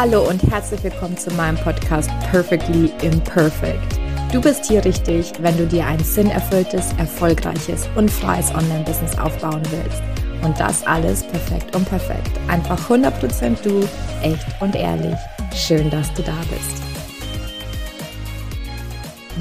Hallo 0.00 0.28
und 0.28 0.40
herzlich 0.44 0.84
willkommen 0.84 1.16
zu 1.16 1.28
meinem 1.32 1.56
Podcast 1.56 2.08
Perfectly 2.30 2.88
Imperfect. 3.02 3.98
Du 4.32 4.40
bist 4.40 4.66
hier 4.66 4.84
richtig, 4.84 5.32
wenn 5.40 5.56
du 5.56 5.66
dir 5.66 5.84
ein 5.84 5.98
sinnerfülltes, 5.98 6.92
erfolgreiches 6.98 7.88
und 7.96 8.08
freies 8.08 8.54
Online-Business 8.54 9.18
aufbauen 9.18 9.60
willst. 9.72 10.00
Und 10.44 10.60
das 10.60 10.86
alles 10.86 11.24
perfekt 11.24 11.74
und 11.74 11.84
perfekt. 11.88 12.30
Einfach 12.46 12.78
100% 12.88 13.60
du, 13.64 13.80
echt 14.22 14.46
und 14.60 14.76
ehrlich. 14.76 15.16
Schön, 15.52 15.90
dass 15.90 16.14
du 16.14 16.22
da 16.22 16.38
bist. 16.48 16.80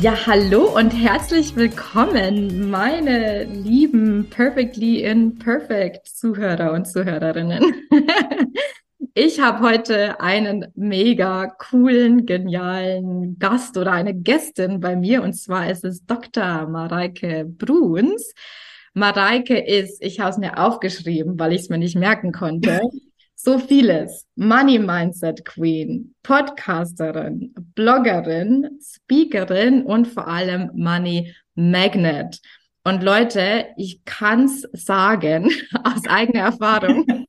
Ja, 0.02 0.16
hallo 0.26 0.76
und 0.76 0.90
herzlich 0.90 1.56
willkommen, 1.56 2.72
meine 2.72 3.44
lieben 3.44 4.28
Perfectly 4.32 5.04
Imperfect 5.04 6.08
Zuhörer 6.08 6.72
und 6.72 6.88
Zuhörerinnen. 6.88 7.64
Ich 9.20 9.40
habe 9.40 9.68
heute 9.68 10.22
einen 10.22 10.68
mega 10.76 11.48
coolen, 11.48 12.28
genialen 12.28 13.40
Gast 13.40 13.76
oder 13.76 13.92
eine 13.92 14.14
Gästin 14.14 14.80
bei 14.80 14.96
mir 14.96 15.24
und 15.24 15.34
zwar 15.34 15.72
ist 15.72 15.84
es 15.84 16.06
Dr. 16.06 16.68
Mareike 16.68 17.44
Bruns. 17.46 18.36
Mareike 18.94 19.58
ist, 19.58 20.04
ich 20.04 20.20
habe 20.20 20.30
es 20.30 20.38
mir 20.38 20.60
aufgeschrieben, 20.60 21.40
weil 21.40 21.54
ich 21.54 21.62
es 21.62 21.70
mir 21.70 21.80
nicht 21.80 21.96
merken 21.96 22.32
konnte, 22.32 22.80
so 23.36 23.58
vieles. 23.58 24.28
Money 24.36 24.78
Mindset 24.78 25.46
Queen, 25.46 26.14
Podcasterin, 26.22 27.56
Bloggerin, 27.74 28.70
Speakerin 28.80 29.82
und 29.82 30.06
vor 30.06 30.28
allem 30.28 30.70
Money 30.76 31.34
Magnet. 31.56 32.40
Und 32.84 33.02
Leute, 33.02 33.66
ich 33.78 34.06
kann's 34.06 34.68
sagen 34.74 35.50
aus 35.84 36.06
eigener 36.08 36.42
Erfahrung. 36.42 37.26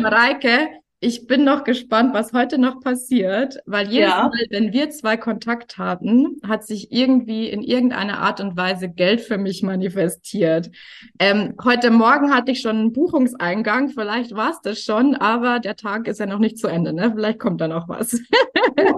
Mareike, 0.00 0.68
ich 1.00 1.28
bin 1.28 1.44
noch 1.44 1.62
gespannt, 1.62 2.12
was 2.12 2.32
heute 2.32 2.58
noch 2.58 2.80
passiert, 2.80 3.60
weil 3.66 3.86
jedes 3.86 4.10
ja. 4.10 4.22
Mal, 4.22 4.46
wenn 4.50 4.72
wir 4.72 4.90
zwei 4.90 5.16
Kontakt 5.16 5.78
hatten, 5.78 6.40
hat 6.44 6.66
sich 6.66 6.90
irgendwie 6.90 7.48
in 7.48 7.62
irgendeiner 7.62 8.18
Art 8.18 8.40
und 8.40 8.56
Weise 8.56 8.88
Geld 8.88 9.20
für 9.20 9.38
mich 9.38 9.62
manifestiert. 9.62 10.72
Ähm, 11.20 11.54
heute 11.62 11.92
Morgen 11.92 12.34
hatte 12.34 12.50
ich 12.50 12.60
schon 12.60 12.76
einen 12.76 12.92
Buchungseingang, 12.92 13.90
vielleicht 13.90 14.34
war 14.34 14.50
es 14.50 14.60
das 14.60 14.80
schon, 14.80 15.14
aber 15.14 15.60
der 15.60 15.76
Tag 15.76 16.08
ist 16.08 16.18
ja 16.18 16.26
noch 16.26 16.40
nicht 16.40 16.58
zu 16.58 16.66
Ende, 16.66 16.92
ne? 16.92 17.12
Vielleicht 17.14 17.38
kommt 17.38 17.60
da 17.60 17.68
noch 17.68 17.88
was. 17.88 18.20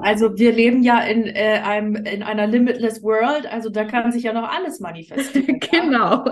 also 0.01 0.39
wir 0.39 0.53
leben 0.53 0.83
ja 0.83 1.01
in, 1.01 1.27
äh, 1.27 1.61
einem, 1.63 1.97
in 1.97 2.23
einer 2.23 2.47
limitless 2.47 3.03
world, 3.03 3.47
also 3.53 3.69
da 3.69 3.85
kann 3.85 4.11
sich 4.11 4.23
ja 4.23 4.33
noch 4.33 4.49
alles 4.49 4.81
manifestieren. 4.81 5.61
genau. 5.71 6.25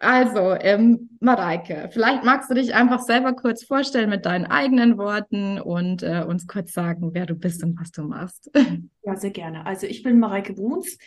Also, 0.00 0.54
ähm, 0.60 1.10
Mareike, 1.20 1.88
vielleicht 1.92 2.22
magst 2.22 2.48
du 2.48 2.54
dich 2.54 2.72
einfach 2.72 3.00
selber 3.00 3.32
kurz 3.32 3.64
vorstellen 3.64 4.10
mit 4.10 4.26
deinen 4.26 4.46
eigenen 4.46 4.96
Worten 4.96 5.60
und 5.60 6.04
äh, 6.04 6.24
uns 6.26 6.46
kurz 6.46 6.72
sagen, 6.72 7.10
wer 7.14 7.26
du 7.26 7.34
bist 7.34 7.64
und 7.64 7.78
was 7.80 7.90
du 7.90 8.04
machst. 8.04 8.50
Ja, 9.04 9.16
sehr 9.16 9.30
gerne. 9.30 9.64
Also 9.64 9.86
ich 9.86 10.02
bin 10.02 10.18
Mareike 10.18 10.52
Bruns. 10.52 10.98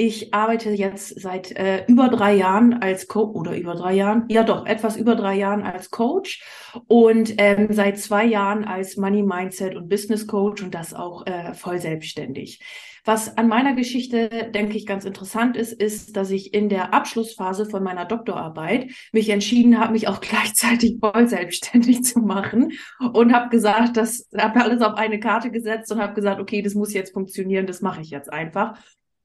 Ich 0.00 0.32
arbeite 0.32 0.70
jetzt 0.70 1.20
seit 1.20 1.50
äh, 1.56 1.84
über 1.88 2.06
drei 2.06 2.36
Jahren 2.36 2.74
als 2.74 3.08
Coach 3.08 3.34
oder 3.34 3.56
über 3.56 3.74
drei 3.74 3.94
Jahren, 3.94 4.26
ja 4.28 4.44
doch, 4.44 4.64
etwas 4.64 4.96
über 4.96 5.16
drei 5.16 5.34
Jahren 5.34 5.64
als 5.64 5.90
Coach 5.90 6.40
und 6.86 7.34
ähm, 7.38 7.66
seit 7.70 7.98
zwei 7.98 8.24
Jahren 8.24 8.64
als 8.64 8.96
Money 8.96 9.24
Mindset 9.24 9.74
und 9.74 9.88
Business 9.88 10.28
Coach 10.28 10.62
und 10.62 10.72
das 10.72 10.94
auch 10.94 11.26
äh, 11.26 11.52
voll 11.52 11.80
selbstständig. 11.80 12.60
Was 13.04 13.36
an 13.36 13.48
meiner 13.48 13.74
Geschichte, 13.74 14.50
denke 14.54 14.76
ich, 14.76 14.86
ganz 14.86 15.04
interessant 15.04 15.56
ist, 15.56 15.72
ist, 15.72 16.16
dass 16.16 16.30
ich 16.30 16.54
in 16.54 16.68
der 16.68 16.94
Abschlussphase 16.94 17.66
von 17.66 17.82
meiner 17.82 18.04
Doktorarbeit 18.04 18.90
mich 19.10 19.30
entschieden 19.30 19.80
habe, 19.80 19.94
mich 19.94 20.06
auch 20.06 20.20
gleichzeitig 20.20 20.98
voll 21.00 21.26
selbstständig 21.26 22.04
zu 22.04 22.20
machen 22.20 22.72
und 23.14 23.32
habe 23.32 23.48
gesagt, 23.48 23.96
das 23.96 24.28
habe 24.36 24.60
alles 24.60 24.80
auf 24.80 24.94
eine 24.94 25.18
Karte 25.18 25.50
gesetzt 25.50 25.90
und 25.90 26.00
habe 26.00 26.14
gesagt, 26.14 26.40
okay, 26.40 26.62
das 26.62 26.74
muss 26.74 26.94
jetzt 26.94 27.12
funktionieren, 27.12 27.66
das 27.66 27.80
mache 27.80 28.00
ich 28.00 28.10
jetzt 28.10 28.32
einfach. 28.32 28.78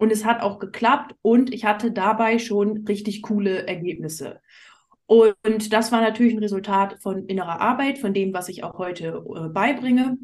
Und 0.03 0.11
es 0.11 0.25
hat 0.25 0.41
auch 0.41 0.59
geklappt 0.59 1.15
und 1.21 1.53
ich 1.53 1.63
hatte 1.63 1.89
dabei 1.89 2.37
schon 2.37 2.83
richtig 2.89 3.21
coole 3.21 3.65
Ergebnisse. 3.67 4.41
Und 5.05 5.71
das 5.71 5.93
war 5.93 6.01
natürlich 6.01 6.33
ein 6.33 6.39
Resultat 6.39 7.01
von 7.01 7.25
innerer 7.27 7.61
Arbeit, 7.61 7.99
von 7.99 8.13
dem, 8.13 8.33
was 8.33 8.49
ich 8.49 8.65
auch 8.65 8.77
heute 8.79 9.23
äh, 9.33 9.47
beibringe. 9.47 10.17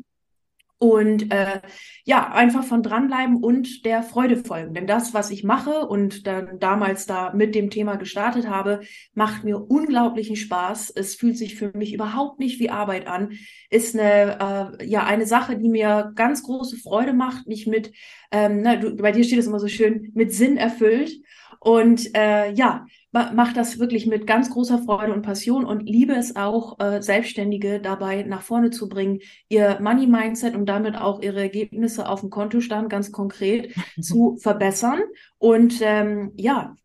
Und 0.82 1.30
äh, 1.34 1.60
ja, 2.06 2.32
einfach 2.32 2.64
von 2.64 2.82
dranbleiben 2.82 3.44
und 3.44 3.84
der 3.86 4.02
Freude 4.02 4.38
folgen. 4.38 4.74
Denn 4.74 4.88
das, 4.88 5.14
was 5.14 5.30
ich 5.30 5.44
mache 5.44 5.86
und 5.86 6.26
dann 6.26 6.58
damals 6.60 7.06
da 7.06 7.34
mit 7.34 7.54
dem 7.54 7.70
Thema 7.70 7.98
gestartet 7.98 8.48
habe, 8.48 8.80
macht 9.14 9.44
mir 9.44 9.60
unglaublichen 9.60 10.38
Spaß. 10.38 10.92
Es 10.96 11.16
fühlt 11.16 11.38
sich 11.38 11.56
für 11.56 11.76
mich 11.78 11.94
überhaupt 11.94 12.40
nicht 12.40 12.62
wie 12.62 12.70
Arbeit 12.70 13.08
an. 13.08 13.34
Ist 13.70 13.94
eine, 13.94 14.80
äh, 14.80 14.86
ja, 14.86 15.04
eine 15.04 15.26
Sache, 15.26 15.58
die 15.58 15.68
mir 15.68 16.14
ganz 16.16 16.44
große 16.44 16.78
Freude 16.78 17.12
macht, 17.12 17.46
mich 17.46 17.68
mit, 17.68 17.92
ähm, 18.32 18.62
na, 18.62 18.78
du, 18.78 18.96
bei 18.96 19.12
dir 19.12 19.26
steht 19.26 19.40
es 19.40 19.48
immer 19.48 19.60
so 19.60 19.68
schön, 19.68 20.12
mit 20.16 20.34
Sinn 20.34 20.56
erfüllt. 20.56 21.12
Und 21.60 22.16
äh, 22.16 22.54
ja, 22.54 22.86
mache 23.12 23.54
das 23.54 23.80
wirklich 23.80 24.06
mit 24.06 24.28
ganz 24.28 24.52
großer 24.52 24.80
Freude 24.80 25.14
und 25.14 25.24
Passion 25.24 25.66
und 25.66 25.90
liebe 25.90 26.14
es 26.14 26.36
auch, 26.36 26.80
äh, 26.80 27.02
Selbstständige 27.02 27.80
dabei 27.80 28.24
nach 28.24 28.44
vorne 28.44 28.70
zu 28.70 28.88
bringen, 28.88 29.20
ihr 29.48 29.80
Money 29.82 30.06
Mindset 30.06 30.56
und 30.56 30.68
damit 30.68 30.96
auch 30.96 31.22
ihre 31.22 31.42
Ergebnisse 31.42 32.08
auf 32.08 32.22
dem 32.22 32.30
Kontostand 32.30 32.90
ganz 32.90 33.12
konkret 33.12 33.74
zu 34.02 34.38
verbessern 34.38 35.00
und 35.38 35.80
ähm, 35.82 36.34
ja, 36.36 36.76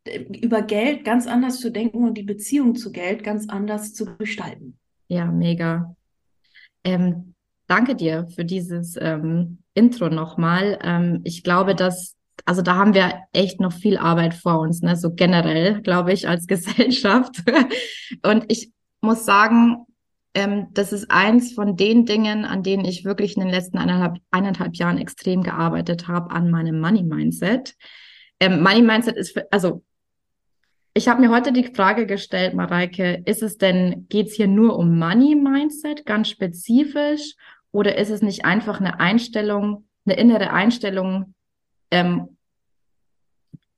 über 0.43 0.63
Geld 0.63 1.05
ganz 1.05 1.27
anders 1.27 1.61
zu 1.61 1.71
denken 1.71 2.05
und 2.05 2.15
die 2.15 2.23
Beziehung 2.23 2.75
zu 2.75 2.91
Geld 2.91 3.23
ganz 3.23 3.49
anders 3.49 3.93
zu 3.93 4.07
gestalten. 4.17 4.79
Ja, 5.09 5.27
mega. 5.27 5.95
Ähm, 6.84 7.34
danke 7.67 7.95
dir 7.95 8.29
für 8.34 8.45
dieses 8.45 8.97
ähm, 8.99 9.59
Intro 9.75 10.09
nochmal. 10.09 10.79
Ähm, 10.83 11.21
ich 11.25 11.43
glaube, 11.43 11.75
dass 11.75 12.15
also 12.44 12.62
da 12.62 12.75
haben 12.75 12.94
wir 12.94 13.22
echt 13.32 13.60
noch 13.60 13.72
viel 13.72 13.97
Arbeit 13.97 14.34
vor 14.34 14.60
uns, 14.60 14.82
ne? 14.82 14.97
so 14.97 15.15
generell, 15.15 15.81
glaube 15.82 16.12
ich, 16.12 16.28
als 16.28 16.47
Gesellschaft. 16.49 17.43
Und 18.22 18.44
ich 18.49 18.72
muss 19.00 19.25
sagen, 19.25 19.87
ähm, 20.34 20.69
das 20.72 20.93
ist 20.93 21.10
eins 21.10 21.53
von 21.53 21.77
den 21.77 22.06
Dingen, 22.06 22.44
an 22.44 22.62
denen 22.62 22.84
ich 22.84 23.04
wirklich 23.04 23.37
in 23.37 23.43
den 23.43 23.50
letzten 23.50 23.78
eineinhalb, 23.78 24.16
eineinhalb 24.31 24.77
Jahren 24.77 24.99
extrem 24.99 25.43
gearbeitet 25.43 26.09
habe, 26.09 26.31
an 26.33 26.50
meinem 26.50 26.81
Money 26.81 27.03
Mindset. 27.04 27.75
Ähm, 28.41 28.62
Money 28.62 28.83
Mindset 28.83 29.16
ist, 29.16 29.33
für, 29.33 29.47
also 29.53 29.83
ich 30.93 31.09
habe 31.09 31.21
mir 31.21 31.31
heute 31.31 31.53
die 31.53 31.72
Frage 31.75 32.06
gestellt, 32.06 32.54
Mareike, 32.54 33.22
ist 33.25 33.43
es 33.43 33.59
denn, 33.59 34.06
geht's 34.09 34.34
hier 34.34 34.49
nur 34.49 34.77
um 34.78 34.99
Money 34.99 35.34
Mindset, 35.34 36.04
ganz 36.04 36.28
spezifisch, 36.28 37.34
oder 37.72 37.97
ist 37.97 38.10
es 38.10 38.22
nicht 38.22 38.44
einfach 38.44 38.81
eine 38.81 39.00
Einstellung, 39.00 39.88
eine 40.04 40.16
innere 40.16 40.50
Einstellung, 40.50 41.34
ähm, 41.91 42.34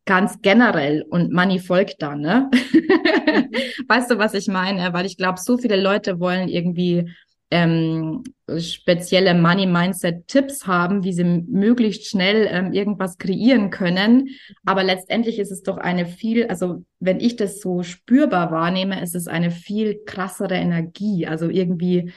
ganz 0.06 0.41
generell 0.41 1.05
und 1.11 1.33
Money 1.33 1.59
folgt 1.59 2.00
dann, 2.00 2.21
ne? 2.21 2.50
Mhm. 2.72 3.49
weißt 3.89 4.11
du, 4.11 4.19
was 4.19 4.34
ich 4.34 4.49
meine? 4.49 4.93
Weil 4.93 5.05
ich 5.05 5.17
glaube, 5.17 5.41
so 5.41 5.59
viele 5.59 5.81
Leute 5.81 6.21
wollen 6.21 6.49
irgendwie 6.49 7.11
ähm, 7.50 8.25
spezielle 8.59 9.34
Money-Mindset-Tipps 9.34 10.67
haben, 10.67 11.05
wie 11.05 11.12
sie 11.12 11.25
möglichst 11.25 12.09
schnell 12.09 12.49
ähm, 12.50 12.72
irgendwas 12.72 13.19
kreieren 13.19 13.71
können. 13.71 14.28
Aber 14.65 14.83
letztendlich 14.83 15.39
ist 15.39 15.53
es 15.53 15.62
doch 15.62 15.77
eine 15.77 16.06
viel, 16.06 16.47
also 16.47 16.84
wenn 16.99 17.21
ich 17.21 17.37
das 17.37 17.61
so 17.61 17.83
spürbar 17.83 18.50
wahrnehme, 18.50 19.00
ist 19.03 19.15
es 19.15 19.28
eine 19.28 19.50
viel 19.50 20.00
krassere 20.06 20.55
Energie. 20.55 21.27
Also 21.27 21.49
irgendwie 21.49 22.12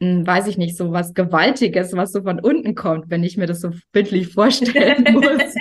hm, 0.00 0.26
weiß 0.26 0.46
ich 0.46 0.58
nicht, 0.58 0.76
so 0.76 0.92
was 0.92 1.14
Gewaltiges, 1.14 1.94
was 1.94 2.12
so 2.12 2.22
von 2.22 2.40
unten 2.40 2.74
kommt, 2.74 3.10
wenn 3.10 3.22
ich 3.22 3.36
mir 3.36 3.46
das 3.46 3.60
so 3.60 3.70
bildlich 3.92 4.28
vorstellen 4.28 5.04
muss. 5.12 5.54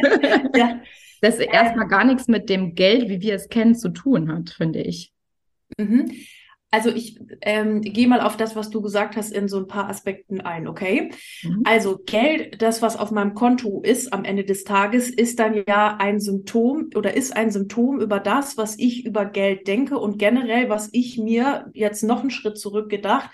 ja. 0.56 0.80
Das 1.23 1.39
erstmal 1.39 1.88
gar 1.88 2.03
nichts 2.03 2.27
mit 2.27 2.50
dem 2.50 2.75
Geld, 2.75 3.07
wie 3.07 3.21
wir 3.21 3.36
es 3.36 3.48
kennen, 3.48 3.75
zu 3.75 3.88
tun 3.88 4.30
hat, 4.30 4.50
finde 4.50 4.81
ich. 4.81 5.13
Mhm. 5.77 6.12
Also 6.69 6.89
ich 6.89 7.18
ähm, 7.44 7.80
gehe 7.81 8.09
mal 8.09 8.19
auf 8.19 8.36
das, 8.36 8.57
was 8.57 8.69
du 8.69 8.81
gesagt 8.81 9.15
hast, 9.15 9.31
in 9.31 9.48
so 9.48 9.57
ein 9.57 9.68
paar 9.68 9.88
Aspekten 9.88 10.42
ein, 10.42 10.68
okay? 10.68 11.12
Mhm. 11.44 11.62
Also 11.63 11.98
Geld, 12.06 12.62
das, 12.62 12.81
was 12.81 12.98
auf 12.98 13.12
meinem 13.12 13.36
Konto 13.36 13.81
ist 13.83 14.12
am 14.12 14.25
Ende 14.25 14.44
des 14.44 14.65
Tages, 14.65 15.09
ist 15.09 15.39
dann 15.39 15.63
ja 15.65 15.95
ein 15.98 16.19
Symptom 16.19 16.89
oder 16.94 17.15
ist 17.15 17.33
ein 17.33 17.51
Symptom 17.51 18.01
über 18.01 18.19
das, 18.19 18.57
was 18.57 18.77
ich 18.77 19.06
über 19.06 19.24
Geld 19.24 19.65
denke 19.65 20.00
und 20.00 20.19
generell, 20.19 20.68
was 20.68 20.89
ich 20.92 21.18
mir 21.18 21.71
jetzt 21.74 22.03
noch 22.03 22.19
einen 22.19 22.31
Schritt 22.31 22.57
zurück 22.57 22.89
gedacht, 22.89 23.30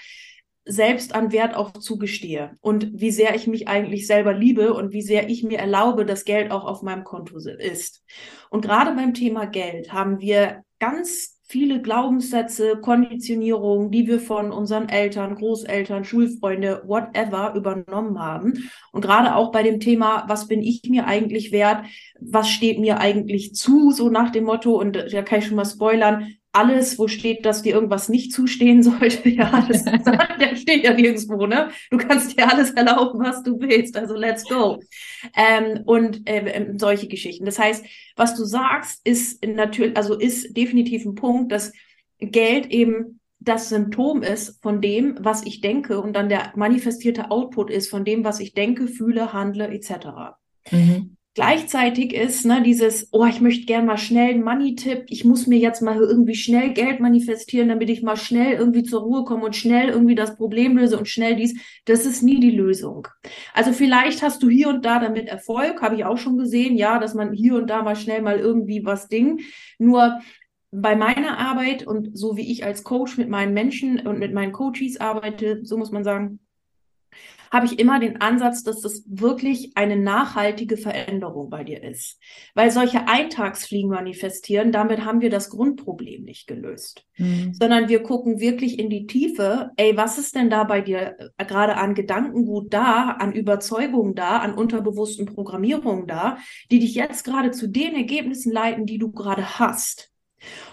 selbst 0.69 1.15
an 1.15 1.31
Wert 1.31 1.55
auch 1.55 1.73
zugestehe 1.73 2.51
und 2.61 2.91
wie 2.93 3.11
sehr 3.11 3.35
ich 3.35 3.47
mich 3.47 3.67
eigentlich 3.67 4.07
selber 4.07 4.33
liebe 4.33 4.73
und 4.73 4.93
wie 4.93 5.01
sehr 5.01 5.29
ich 5.29 5.43
mir 5.43 5.57
erlaube, 5.57 6.05
dass 6.05 6.25
Geld 6.25 6.51
auch 6.51 6.65
auf 6.65 6.83
meinem 6.83 7.03
Konto 7.03 7.37
ist. 7.37 8.03
Und 8.49 8.61
gerade 8.61 8.93
beim 8.93 9.13
Thema 9.13 9.45
Geld 9.45 9.91
haben 9.91 10.19
wir 10.19 10.63
ganz 10.79 11.39
viele 11.49 11.81
Glaubenssätze, 11.81 12.77
Konditionierungen, 12.79 13.89
die 13.89 14.05
wir 14.05 14.19
von 14.19 14.51
unseren 14.51 14.87
Eltern, 14.87 15.33
Großeltern, 15.33 16.03
Schulfreunde, 16.03 16.83
whatever 16.85 17.55
übernommen 17.55 18.19
haben. 18.19 18.69
Und 18.91 19.01
gerade 19.01 19.35
auch 19.35 19.51
bei 19.51 19.63
dem 19.63 19.79
Thema, 19.79 20.25
was 20.27 20.47
bin 20.47 20.61
ich 20.61 20.83
mir 20.87 21.07
eigentlich 21.07 21.51
wert? 21.51 21.85
Was 22.19 22.49
steht 22.49 22.79
mir 22.79 22.99
eigentlich 22.99 23.55
zu? 23.55 23.91
So 23.91 24.09
nach 24.09 24.31
dem 24.31 24.43
Motto, 24.43 24.79
und 24.79 24.95
da 24.95 25.21
kann 25.23 25.39
ich 25.39 25.47
schon 25.47 25.55
mal 25.55 25.65
spoilern, 25.65 26.35
alles, 26.51 26.97
wo 26.97 27.07
steht, 27.07 27.45
dass 27.45 27.61
dir 27.61 27.73
irgendwas 27.73 28.09
nicht 28.09 28.33
zustehen 28.33 28.81
sollte, 28.81 29.29
ja, 29.29 29.65
das, 29.67 29.83
das 30.39 30.61
steht 30.61 30.83
ja 30.83 30.93
nirgendwo, 30.93 31.45
ne? 31.45 31.69
Du 31.91 31.97
kannst 31.97 32.37
dir 32.37 32.51
alles 32.51 32.71
erlauben, 32.71 33.19
was 33.19 33.43
du 33.43 33.59
willst, 33.59 33.95
also 33.95 34.15
let's 34.15 34.43
go. 34.45 34.79
Ähm, 35.35 35.81
und 35.85 36.27
äh, 36.27 36.39
ähm, 36.51 36.79
solche 36.79 37.07
Geschichten. 37.07 37.45
Das 37.45 37.59
heißt, 37.59 37.85
was 38.15 38.35
du 38.35 38.45
sagst, 38.45 39.05
ist 39.05 39.45
natürlich, 39.45 39.95
also 39.95 40.17
ist 40.17 40.55
definitiv 40.57 41.05
ein 41.05 41.15
Punkt, 41.15 41.51
dass 41.51 41.71
Geld 42.19 42.67
eben 42.67 43.19
das 43.39 43.69
Symptom 43.69 44.21
ist 44.21 44.61
von 44.61 44.81
dem, 44.81 45.15
was 45.21 45.45
ich 45.45 45.61
denke 45.61 46.01
und 46.01 46.13
dann 46.13 46.27
der 46.27 46.51
manifestierte 46.55 47.31
Output 47.31 47.69
ist 47.69 47.89
von 47.89 48.03
dem, 48.03 48.25
was 48.25 48.41
ich 48.41 48.53
denke, 48.53 48.87
fühle, 48.87 49.31
handle 49.31 49.69
etc. 49.69 50.35
Mhm. 50.71 51.15
Gleichzeitig 51.35 52.13
ist 52.13 52.45
ne, 52.45 52.61
dieses, 52.63 53.09
oh, 53.13 53.25
ich 53.25 53.39
möchte 53.39 53.65
gern 53.65 53.85
mal 53.85 53.97
schnell 53.97 54.31
einen 54.33 54.43
Money-Tipp, 54.43 55.05
ich 55.07 55.23
muss 55.23 55.47
mir 55.47 55.59
jetzt 55.59 55.81
mal 55.81 55.97
irgendwie 55.97 56.35
schnell 56.35 56.73
Geld 56.73 56.99
manifestieren, 56.99 57.69
damit 57.69 57.89
ich 57.89 58.01
mal 58.01 58.17
schnell 58.17 58.57
irgendwie 58.57 58.83
zur 58.83 59.01
Ruhe 59.01 59.23
komme 59.23 59.45
und 59.45 59.55
schnell 59.55 59.89
irgendwie 59.89 60.15
das 60.15 60.35
Problem 60.35 60.75
löse 60.75 60.97
und 60.97 61.07
schnell 61.07 61.35
dies, 61.35 61.57
das 61.85 62.05
ist 62.05 62.23
nie 62.23 62.39
die 62.39 62.51
Lösung. 62.51 63.07
Also 63.53 63.73
vielleicht 63.73 64.23
hast 64.23 64.41
du 64.41 64.49
hier 64.49 64.69
und 64.69 64.83
da 64.83 64.99
damit 64.99 65.27
Erfolg, 65.27 65.81
habe 65.81 65.95
ich 65.95 66.03
auch 66.03 66.17
schon 66.17 66.37
gesehen, 66.37 66.75
ja, 66.75 66.99
dass 66.99 67.13
man 67.13 67.31
hier 67.31 67.55
und 67.55 67.69
da 67.69 67.83
mal 67.83 67.95
schnell 67.95 68.21
mal 68.23 68.39
irgendwie 68.39 68.83
was 68.83 69.07
Ding. 69.07 69.39
Nur 69.77 70.19
bei 70.71 70.95
meiner 70.95 71.37
Arbeit 71.37 71.85
und 71.85 72.17
so 72.17 72.37
wie 72.37 72.51
ich 72.51 72.65
als 72.65 72.83
Coach 72.83 73.17
mit 73.17 73.29
meinen 73.29 73.53
Menschen 73.53 74.05
und 74.05 74.19
mit 74.19 74.33
meinen 74.33 74.51
Coaches 74.51 74.99
arbeite, 74.99 75.63
so 75.63 75.77
muss 75.77 75.91
man 75.91 76.03
sagen, 76.03 76.39
habe 77.51 77.65
ich 77.65 77.79
immer 77.79 77.99
den 77.99 78.21
Ansatz, 78.21 78.63
dass 78.63 78.81
das 78.81 79.03
wirklich 79.07 79.71
eine 79.75 79.97
nachhaltige 79.97 80.77
Veränderung 80.77 81.49
bei 81.49 81.63
dir 81.63 81.83
ist. 81.83 82.19
Weil 82.55 82.71
solche 82.71 83.07
Eintagsfliegen 83.07 83.89
manifestieren, 83.89 84.71
damit 84.71 85.05
haben 85.05 85.21
wir 85.21 85.29
das 85.29 85.49
Grundproblem 85.49 86.23
nicht 86.23 86.47
gelöst. 86.47 87.05
Mhm. 87.17 87.53
Sondern 87.53 87.89
wir 87.89 88.03
gucken 88.03 88.39
wirklich 88.39 88.79
in 88.79 88.89
die 88.89 89.07
Tiefe, 89.07 89.71
ey, 89.77 89.97
was 89.97 90.17
ist 90.17 90.35
denn 90.35 90.49
da 90.49 90.63
bei 90.63 90.81
dir 90.81 91.15
äh, 91.37 91.45
gerade 91.45 91.75
an 91.75 91.95
Gedankengut 91.95 92.73
da, 92.73 93.11
an 93.19 93.33
Überzeugungen 93.33 94.15
da, 94.15 94.37
an 94.37 94.53
unterbewussten 94.53 95.25
Programmierungen 95.25 96.07
da, 96.07 96.37
die 96.71 96.79
dich 96.79 96.95
jetzt 96.95 97.23
gerade 97.23 97.51
zu 97.51 97.67
den 97.67 97.95
Ergebnissen 97.95 98.51
leiten, 98.51 98.85
die 98.85 98.97
du 98.97 99.11
gerade 99.11 99.59
hast. 99.59 100.08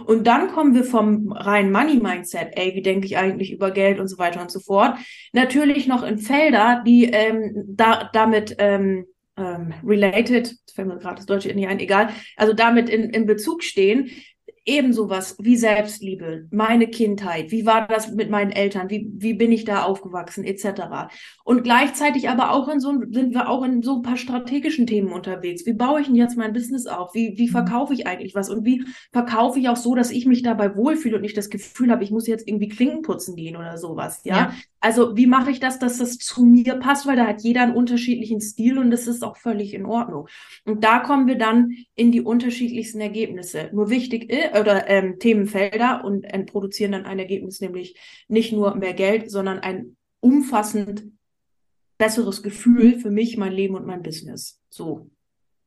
Und 0.04 0.26
dann 0.26 0.48
kommen 0.48 0.74
wir 0.74 0.84
vom 0.84 1.32
reinen 1.32 1.72
Money-Mindset, 1.72 2.50
ey, 2.52 2.74
wie 2.74 2.82
denke 2.82 3.06
ich 3.06 3.16
eigentlich 3.16 3.52
über 3.52 3.70
Geld 3.70 3.98
und 4.00 4.08
so 4.08 4.18
weiter 4.18 4.40
und 4.40 4.50
so 4.50 4.60
fort, 4.60 4.98
natürlich 5.32 5.86
noch 5.86 6.02
in 6.02 6.18
Felder, 6.18 6.82
die 6.86 7.04
ähm, 7.04 7.64
da, 7.68 8.10
damit 8.12 8.56
ähm, 8.58 9.06
ähm, 9.36 9.74
related, 9.84 10.56
fällt 10.74 10.88
mir 10.88 10.98
gerade 10.98 11.16
das 11.16 11.26
Deutsche 11.26 11.52
nicht 11.54 11.68
ein, 11.68 11.80
egal, 11.80 12.10
also 12.36 12.52
damit 12.52 12.88
in, 12.88 13.10
in 13.10 13.26
Bezug 13.26 13.62
stehen, 13.62 14.10
ebenso 14.66 15.08
was 15.08 15.36
wie 15.38 15.56
Selbstliebe, 15.56 16.48
meine 16.50 16.88
Kindheit, 16.88 17.52
wie 17.52 17.64
war 17.64 17.86
das 17.86 18.12
mit 18.12 18.30
meinen 18.30 18.50
Eltern, 18.50 18.90
wie, 18.90 19.08
wie 19.14 19.34
bin 19.34 19.52
ich 19.52 19.64
da 19.64 19.84
aufgewachsen, 19.84 20.44
etc. 20.44 21.08
Und 21.44 21.62
gleichzeitig 21.62 22.28
aber 22.28 22.50
auch 22.50 22.68
in 22.68 22.80
so, 22.80 22.92
sind 23.10 23.32
wir 23.32 23.48
auch 23.48 23.62
in 23.62 23.82
so 23.82 23.96
ein 23.96 24.02
paar 24.02 24.16
strategischen 24.16 24.86
Themen 24.86 25.12
unterwegs. 25.12 25.64
Wie 25.66 25.72
baue 25.72 26.00
ich 26.00 26.08
denn 26.08 26.16
jetzt 26.16 26.36
mein 26.36 26.52
Business 26.52 26.86
auf? 26.86 27.14
Wie, 27.14 27.38
wie 27.38 27.48
verkaufe 27.48 27.94
ich 27.94 28.08
eigentlich 28.08 28.34
was? 28.34 28.50
Und 28.50 28.64
wie 28.64 28.84
verkaufe 29.12 29.60
ich 29.60 29.68
auch 29.68 29.76
so, 29.76 29.94
dass 29.94 30.10
ich 30.10 30.26
mich 30.26 30.42
dabei 30.42 30.76
wohlfühle 30.76 31.16
und 31.16 31.22
nicht 31.22 31.36
das 31.36 31.48
Gefühl 31.48 31.92
habe, 31.92 32.02
ich 32.02 32.10
muss 32.10 32.26
jetzt 32.26 32.48
irgendwie 32.48 32.68
Klinken 32.68 33.02
putzen 33.02 33.36
gehen 33.36 33.56
oder 33.56 33.78
sowas, 33.78 34.20
ja? 34.24 34.36
ja. 34.36 34.52
Also 34.80 35.16
wie 35.16 35.26
mache 35.26 35.50
ich 35.50 35.58
das, 35.58 35.78
dass 35.78 35.98
das 35.98 36.18
zu 36.18 36.44
mir 36.44 36.74
passt, 36.76 37.06
weil 37.06 37.16
da 37.16 37.26
hat 37.26 37.42
jeder 37.42 37.62
einen 37.62 37.74
unterschiedlichen 37.74 38.40
Stil 38.40 38.78
und 38.78 38.90
das 38.90 39.06
ist 39.06 39.24
auch 39.24 39.36
völlig 39.36 39.74
in 39.74 39.86
Ordnung. 39.86 40.28
Und 40.64 40.84
da 40.84 41.00
kommen 41.00 41.26
wir 41.26 41.38
dann 41.38 41.72
in 41.94 42.12
die 42.12 42.20
unterschiedlichsten 42.20 43.00
Ergebnisse. 43.00 43.70
Nur 43.72 43.90
wichtig 43.90 44.30
ist, 44.30 44.55
oder 44.60 44.88
ähm, 44.88 45.18
Themenfelder 45.18 46.04
und 46.04 46.24
äh, 46.24 46.44
produzieren 46.44 46.92
dann 46.92 47.06
ein 47.06 47.18
Ergebnis, 47.18 47.60
nämlich 47.60 47.98
nicht 48.28 48.52
nur 48.52 48.74
mehr 48.76 48.94
Geld, 48.94 49.30
sondern 49.30 49.58
ein 49.58 49.96
umfassend 50.20 51.04
besseres 51.98 52.42
Gefühl 52.42 52.98
für 52.98 53.10
mich, 53.10 53.36
mein 53.36 53.52
Leben 53.52 53.74
und 53.74 53.86
mein 53.86 54.02
Business. 54.02 54.60
So. 54.68 55.10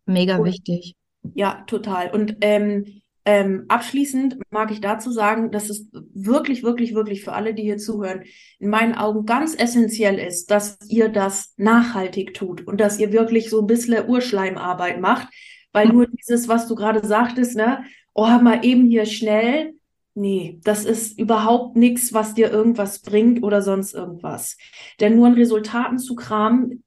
Mega 0.06 0.38
und, 0.38 0.46
wichtig. 0.46 0.96
Ja, 1.34 1.64
total. 1.68 2.12
Und 2.12 2.38
ähm, 2.42 3.02
ähm, 3.26 3.66
abschließend 3.68 4.38
mag 4.50 4.72
ich 4.72 4.82
dazu 4.82 5.12
sagen, 5.12 5.52
dass 5.52 5.70
es 5.70 5.88
wirklich, 5.92 6.64
wirklich, 6.64 6.96
wirklich 6.96 7.24
für 7.24 7.34
alle, 7.34 7.54
die 7.54 7.64
hier 7.64 7.78
zuhören, 7.78 8.24
in 8.60 8.70
meinen 8.70 8.96
Augen 8.96 9.26
ganz 9.26 9.56
essentiell 9.56 10.18
ist, 10.18 10.50
dass 10.50 10.80
ihr 10.88 11.10
das 11.10 11.54
nachhaltig 11.58 12.34
tut 12.34 12.66
und 12.66 12.80
dass 12.80 12.98
ihr 13.00 13.12
wirklich 13.12 13.50
so 13.50 13.62
ein 13.62 13.68
bisschen 13.68 14.08
Urschleimarbeit 14.08 15.00
macht, 15.00 15.28
weil 15.74 15.90
nur 15.90 16.08
dieses, 16.08 16.48
was 16.48 16.68
du 16.68 16.76
gerade 16.76 17.06
sagtest, 17.06 17.56
ne, 17.56 17.84
oh, 18.14 18.28
mal 18.28 18.64
eben 18.64 18.86
hier 18.86 19.06
schnell. 19.06 19.74
Nee, 20.16 20.60
das 20.64 20.86
ist 20.86 21.18
überhaupt 21.18 21.78
nichts, 21.78 22.14
was 22.14 22.34
dir 22.34 22.52
irgendwas 22.52 23.00
bringt 23.00 23.42
oder 23.44 23.62
sonst 23.62 23.94
irgendwas. 23.94 24.58
Denn 25.00 25.16
nur 25.16 25.28
an 25.28 25.34
Resultaten 25.36 25.98
zu 25.98 26.16
kramen, 26.16 26.84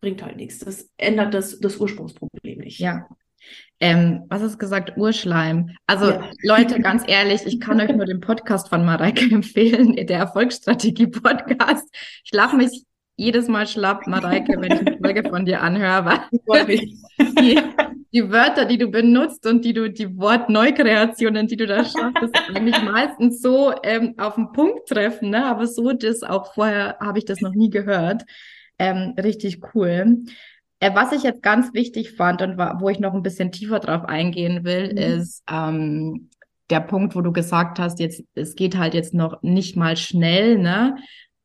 bringt 0.00 0.22
halt 0.22 0.36
nichts. 0.36 0.58
Das 0.60 0.88
ändert 0.96 1.34
das, 1.34 1.60
das 1.60 1.76
Ursprungsproblem 1.76 2.58
nicht. 2.58 2.80
Ja. 2.80 3.06
Ähm, 3.78 4.24
was 4.28 4.42
hast 4.42 4.54
du 4.54 4.58
gesagt? 4.58 4.96
Urschleim. 4.96 5.70
Also 5.86 6.10
ja. 6.10 6.30
Leute, 6.42 6.80
ganz 6.80 7.04
ehrlich, 7.06 7.42
ich 7.46 7.60
kann 7.60 7.80
euch 7.80 7.94
nur 7.94 8.06
den 8.06 8.20
Podcast 8.20 8.68
von 8.68 8.84
Mareike 8.84 9.24
empfehlen, 9.34 9.94
der 9.94 10.18
Erfolgsstrategie-Podcast. 10.18 11.84
Ich 12.24 12.32
lache 12.32 12.56
mich 12.56 12.84
jedes 13.16 13.48
Mal 13.48 13.66
schlapp, 13.66 14.06
Mareike, 14.06 14.60
wenn 14.60 14.72
ich 14.72 14.80
eine 14.80 14.98
Folge 14.98 15.28
von 15.28 15.44
dir 15.44 15.62
anhöre, 15.62 16.24
weil 16.46 16.66
die, 17.18 17.60
die 18.16 18.30
Wörter, 18.30 18.64
die 18.64 18.78
du 18.78 18.88
benutzt 18.88 19.46
und 19.46 19.62
die 19.62 19.74
du, 19.74 19.90
die 19.90 20.16
Wortneukreationen, 20.16 21.46
die 21.46 21.56
du 21.58 21.66
da 21.66 21.84
schaffst, 21.84 22.16
das 22.22 22.30
eigentlich 22.54 22.82
meistens 22.82 23.42
so 23.42 23.74
ähm, 23.82 24.14
auf 24.16 24.36
den 24.36 24.52
Punkt 24.52 24.88
treffen, 24.88 25.30
ne? 25.30 25.44
Aber 25.44 25.66
so 25.66 25.92
das 25.92 26.22
auch 26.22 26.54
vorher 26.54 26.96
habe 26.98 27.18
ich 27.18 27.26
das 27.26 27.42
noch 27.42 27.54
nie 27.54 27.68
gehört. 27.68 28.22
Ähm, 28.78 29.14
richtig 29.22 29.60
cool. 29.74 30.24
Äh, 30.80 30.94
was 30.94 31.12
ich 31.12 31.24
jetzt 31.24 31.42
ganz 31.42 31.74
wichtig 31.74 32.12
fand 32.12 32.40
und 32.40 32.56
wo 32.56 32.88
ich 32.88 33.00
noch 33.00 33.12
ein 33.12 33.22
bisschen 33.22 33.52
tiefer 33.52 33.80
drauf 33.80 34.06
eingehen 34.06 34.64
will, 34.64 34.92
mhm. 34.92 34.98
ist 34.98 35.42
ähm, 35.50 36.30
der 36.70 36.80
Punkt, 36.80 37.14
wo 37.16 37.20
du 37.20 37.32
gesagt 37.32 37.78
hast, 37.78 38.00
jetzt 38.00 38.24
es 38.34 38.54
geht 38.54 38.78
halt 38.78 38.94
jetzt 38.94 39.12
noch 39.12 39.42
nicht 39.42 39.76
mal 39.76 39.98
schnell, 39.98 40.58
ne? 40.58 40.96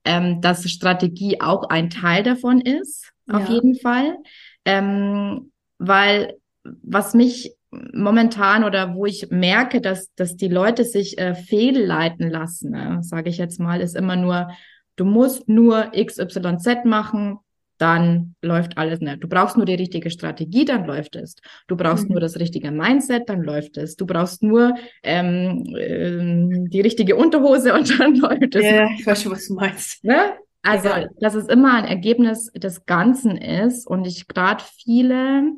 Ähm, 0.06 0.40
dass 0.40 0.70
Strategie 0.70 1.42
auch 1.42 1.70
ein 1.70 1.90
Teil 1.90 2.24
davon 2.24 2.62
ist, 2.62 3.12
ja. 3.28 3.36
auf 3.36 3.50
jeden 3.50 3.76
Fall. 3.76 4.16
Ähm, 4.64 5.52
weil 5.78 6.38
was 6.64 7.14
mich 7.14 7.56
momentan 7.72 8.64
oder 8.64 8.96
wo 8.96 9.06
ich 9.06 9.30
merke, 9.30 9.82
dass, 9.82 10.14
dass 10.16 10.36
die 10.36 10.50
Leute 10.50 10.84
sich 10.84 11.18
äh, 11.18 11.36
fehlleiten 11.36 12.30
lassen, 12.30 12.72
ne, 12.72 13.00
sage 13.02 13.30
ich 13.30 13.38
jetzt 13.38 13.60
mal, 13.60 13.82
ist 13.82 13.96
immer 13.96 14.18
nur, 14.18 14.50
du 14.98 15.06
musst 15.06 15.48
nur 15.48 15.92
XYZ 15.96 16.86
machen, 16.86 17.40
dann 17.82 18.36
läuft 18.44 18.78
alles 18.78 19.00
nicht. 19.00 19.14
Ne. 19.14 19.18
Du 19.18 19.28
brauchst 19.28 19.58
nur 19.58 19.66
die 19.66 19.74
richtige 19.74 20.12
Strategie, 20.12 20.66
dann 20.66 20.86
läuft 20.86 21.16
es. 21.16 21.36
Du 21.68 21.76
brauchst 21.76 22.04
mhm. 22.04 22.12
nur 22.12 22.22
das 22.22 22.38
richtige 22.38 22.70
Mindset, 22.70 23.28
dann 23.28 23.42
läuft 23.42 23.78
es. 23.78 23.96
Du 23.96 24.06
brauchst 24.06 24.44
nur 24.44 24.76
ähm, 25.02 25.66
ähm, 25.80 26.70
die 26.70 26.82
richtige 26.82 27.16
Unterhose 27.16 27.74
und 27.74 28.00
dann 28.00 28.16
läuft 28.18 28.54
es. 28.56 28.64
Ja, 28.64 28.88
ich 29.00 29.08
weiß 29.08 29.24
schon, 29.24 29.32
was 29.32 29.48
du 29.48 29.56
meinst. 29.56 30.04
Ne? 30.04 30.34
Also, 30.62 30.90
ja. 30.90 31.08
dass 31.20 31.34
es 31.34 31.48
immer 31.48 31.74
ein 31.74 31.86
Ergebnis 31.86 32.52
des 32.52 32.86
Ganzen 32.86 33.36
ist 33.36 33.88
und 33.88 34.06
ich 34.06 34.28
gerade 34.28 34.64
viele 34.64 35.54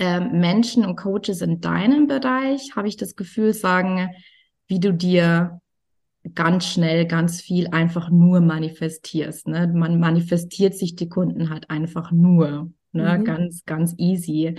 Menschen 0.00 0.86
und 0.86 0.96
Coaches 0.96 1.42
in 1.42 1.60
deinem 1.60 2.06
Bereich, 2.06 2.74
habe 2.74 2.88
ich 2.88 2.96
das 2.96 3.16
Gefühl, 3.16 3.52
sagen, 3.52 4.08
wie 4.66 4.80
du 4.80 4.94
dir 4.94 5.60
ganz 6.34 6.66
schnell 6.66 7.06
ganz 7.06 7.40
viel 7.40 7.68
einfach 7.68 8.10
nur 8.10 8.40
manifestierst. 8.40 9.48
Ne? 9.48 9.68
Man 9.68 10.00
manifestiert 10.00 10.74
sich 10.74 10.96
die 10.96 11.08
Kunden 11.08 11.50
halt 11.50 11.70
einfach 11.70 12.12
nur. 12.12 12.70
Ne? 12.92 13.18
Mhm. 13.18 13.24
Ganz, 13.24 13.64
ganz 13.64 13.94
easy. 13.98 14.56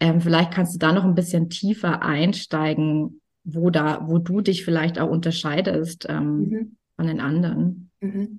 Ähm, 0.00 0.20
vielleicht 0.20 0.52
kannst 0.52 0.74
du 0.74 0.78
da 0.78 0.92
noch 0.92 1.04
ein 1.04 1.14
bisschen 1.14 1.48
tiefer 1.48 2.02
einsteigen, 2.02 3.20
wo 3.44 3.70
da, 3.70 4.06
wo 4.08 4.18
du 4.18 4.40
dich 4.40 4.64
vielleicht 4.64 4.98
auch 4.98 5.10
unterscheidest 5.10 6.06
ähm, 6.08 6.36
mhm. 6.36 6.76
von 6.96 7.06
den 7.06 7.20
anderen. 7.20 7.90
Mhm. 8.00 8.38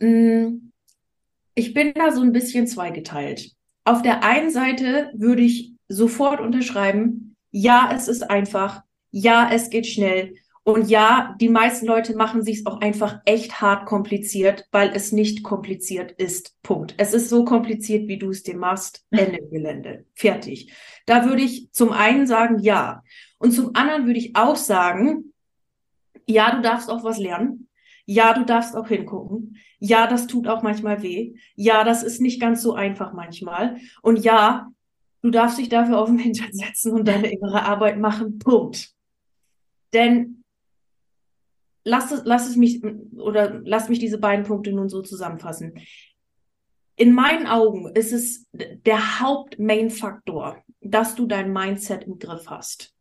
Mm, 0.00 0.72
ich 1.54 1.74
bin 1.74 1.92
da 1.94 2.12
so 2.12 2.22
ein 2.22 2.32
bisschen 2.32 2.66
zweigeteilt 2.66 3.52
auf 3.84 4.02
der 4.02 4.24
einen 4.24 4.50
Seite 4.50 5.10
würde 5.14 5.42
ich 5.42 5.74
sofort 5.88 6.40
unterschreiben, 6.40 7.36
ja, 7.50 7.90
es 7.94 8.08
ist 8.08 8.30
einfach, 8.30 8.82
ja, 9.10 9.50
es 9.52 9.70
geht 9.70 9.86
schnell. 9.86 10.34
Und 10.62 10.88
ja, 10.88 11.34
die 11.40 11.48
meisten 11.48 11.86
Leute 11.86 12.14
machen 12.14 12.42
sich 12.42 12.60
es 12.60 12.66
auch 12.66 12.80
einfach 12.80 13.20
echt 13.24 13.60
hart 13.60 13.86
kompliziert, 13.86 14.66
weil 14.70 14.90
es 14.94 15.10
nicht 15.10 15.42
kompliziert 15.42 16.12
ist. 16.12 16.54
Punkt. 16.62 16.94
Es 16.98 17.14
ist 17.14 17.28
so 17.28 17.44
kompliziert, 17.44 18.08
wie 18.08 18.18
du 18.18 18.30
es 18.30 18.42
dir 18.42 18.56
machst. 18.56 19.04
Ende 19.10 19.40
Gelände. 19.50 20.04
Fertig. 20.14 20.72
Da 21.06 21.24
würde 21.24 21.42
ich 21.42 21.72
zum 21.72 21.92
einen 21.92 22.26
sagen, 22.26 22.58
ja. 22.60 23.02
Und 23.38 23.52
zum 23.52 23.74
anderen 23.74 24.06
würde 24.06 24.18
ich 24.18 24.36
auch 24.36 24.56
sagen, 24.56 25.32
ja, 26.26 26.54
du 26.54 26.62
darfst 26.62 26.90
auch 26.90 27.02
was 27.02 27.18
lernen. 27.18 27.69
Ja, 28.12 28.34
du 28.34 28.44
darfst 28.44 28.74
auch 28.74 28.88
hingucken. 28.88 29.56
Ja, 29.78 30.08
das 30.08 30.26
tut 30.26 30.48
auch 30.48 30.62
manchmal 30.62 31.00
weh. 31.00 31.36
Ja, 31.54 31.84
das 31.84 32.02
ist 32.02 32.20
nicht 32.20 32.40
ganz 32.40 32.60
so 32.60 32.74
einfach 32.74 33.12
manchmal. 33.12 33.76
Und 34.02 34.24
ja, 34.24 34.66
du 35.22 35.30
darfst 35.30 35.58
dich 35.58 35.68
dafür 35.68 36.00
auf 36.00 36.08
den 36.08 36.18
Hintern 36.18 36.52
setzen 36.52 36.90
und 36.90 37.06
deine 37.06 37.30
innere 37.30 37.62
Arbeit 37.62 38.00
machen. 38.00 38.40
Punkt. 38.40 38.90
Denn 39.92 40.42
lass 41.84 42.10
es, 42.10 42.22
lass 42.24 42.48
es 42.48 42.56
mich 42.56 42.82
oder 43.14 43.60
lass 43.62 43.88
mich 43.88 44.00
diese 44.00 44.18
beiden 44.18 44.44
Punkte 44.44 44.72
nun 44.72 44.88
so 44.88 45.02
zusammenfassen. 45.02 45.74
In 46.96 47.12
meinen 47.12 47.46
Augen 47.46 47.92
ist 47.94 48.12
es 48.12 48.44
der 48.52 49.20
Haupt-Main-Faktor, 49.20 50.64
dass 50.80 51.14
du 51.14 51.28
dein 51.28 51.52
Mindset 51.52 52.02
im 52.08 52.18
Griff 52.18 52.48
hast 52.48 52.92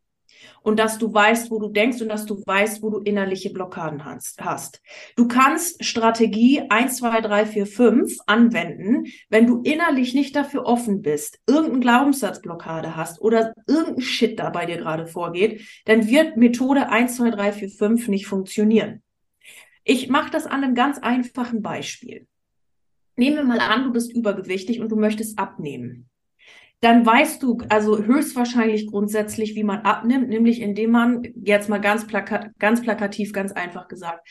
und 0.61 0.79
dass 0.79 0.97
du 0.97 1.13
weißt, 1.13 1.51
wo 1.51 1.59
du 1.59 1.69
denkst 1.69 2.01
und 2.01 2.09
dass 2.09 2.25
du 2.25 2.41
weißt, 2.45 2.81
wo 2.81 2.89
du 2.89 2.99
innerliche 2.99 3.49
Blockaden 3.49 4.05
hast. 4.05 4.81
Du 5.15 5.27
kannst 5.27 5.83
Strategie 5.83 6.63
1, 6.69 6.97
2, 6.97 7.21
3, 7.21 7.45
4, 7.45 7.65
5 7.65 8.17
anwenden, 8.27 9.05
wenn 9.29 9.47
du 9.47 9.61
innerlich 9.61 10.13
nicht 10.13 10.35
dafür 10.35 10.65
offen 10.65 11.01
bist, 11.01 11.39
irgendeine 11.47 11.79
Glaubenssatzblockade 11.79 12.95
hast 12.95 13.21
oder 13.21 13.53
irgendein 13.67 14.01
Shit 14.01 14.39
da 14.39 14.49
bei 14.49 14.65
dir 14.65 14.77
gerade 14.77 15.07
vorgeht, 15.07 15.61
dann 15.85 16.07
wird 16.07 16.37
Methode 16.37 16.89
1, 16.89 17.17
2, 17.17 17.31
3, 17.31 17.51
4, 17.53 17.69
5 17.69 18.07
nicht 18.07 18.27
funktionieren. 18.27 19.01
Ich 19.83 20.09
mache 20.09 20.31
das 20.31 20.45
an 20.45 20.63
einem 20.63 20.75
ganz 20.75 20.99
einfachen 20.99 21.61
Beispiel. 21.61 22.27
Nehmen 23.15 23.37
wir 23.37 23.43
mal 23.43 23.59
an, 23.59 23.85
du 23.85 23.91
bist 23.91 24.13
übergewichtig 24.13 24.79
und 24.79 24.89
du 24.89 24.95
möchtest 24.95 25.39
abnehmen 25.39 26.08
dann 26.81 27.05
weißt 27.05 27.43
du 27.43 27.57
also 27.67 27.97
höchstwahrscheinlich 27.97 28.87
grundsätzlich, 28.87 29.55
wie 29.55 29.63
man 29.63 29.79
abnimmt, 29.79 30.29
nämlich 30.29 30.61
indem 30.61 30.91
man 30.91 31.23
jetzt 31.35 31.67
mal 31.67 31.79
ganz, 31.79 32.07
plaka 32.07 32.51
ganz 32.57 32.81
plakativ, 32.81 33.33
ganz 33.33 33.51
einfach 33.51 33.87
gesagt, 33.87 34.27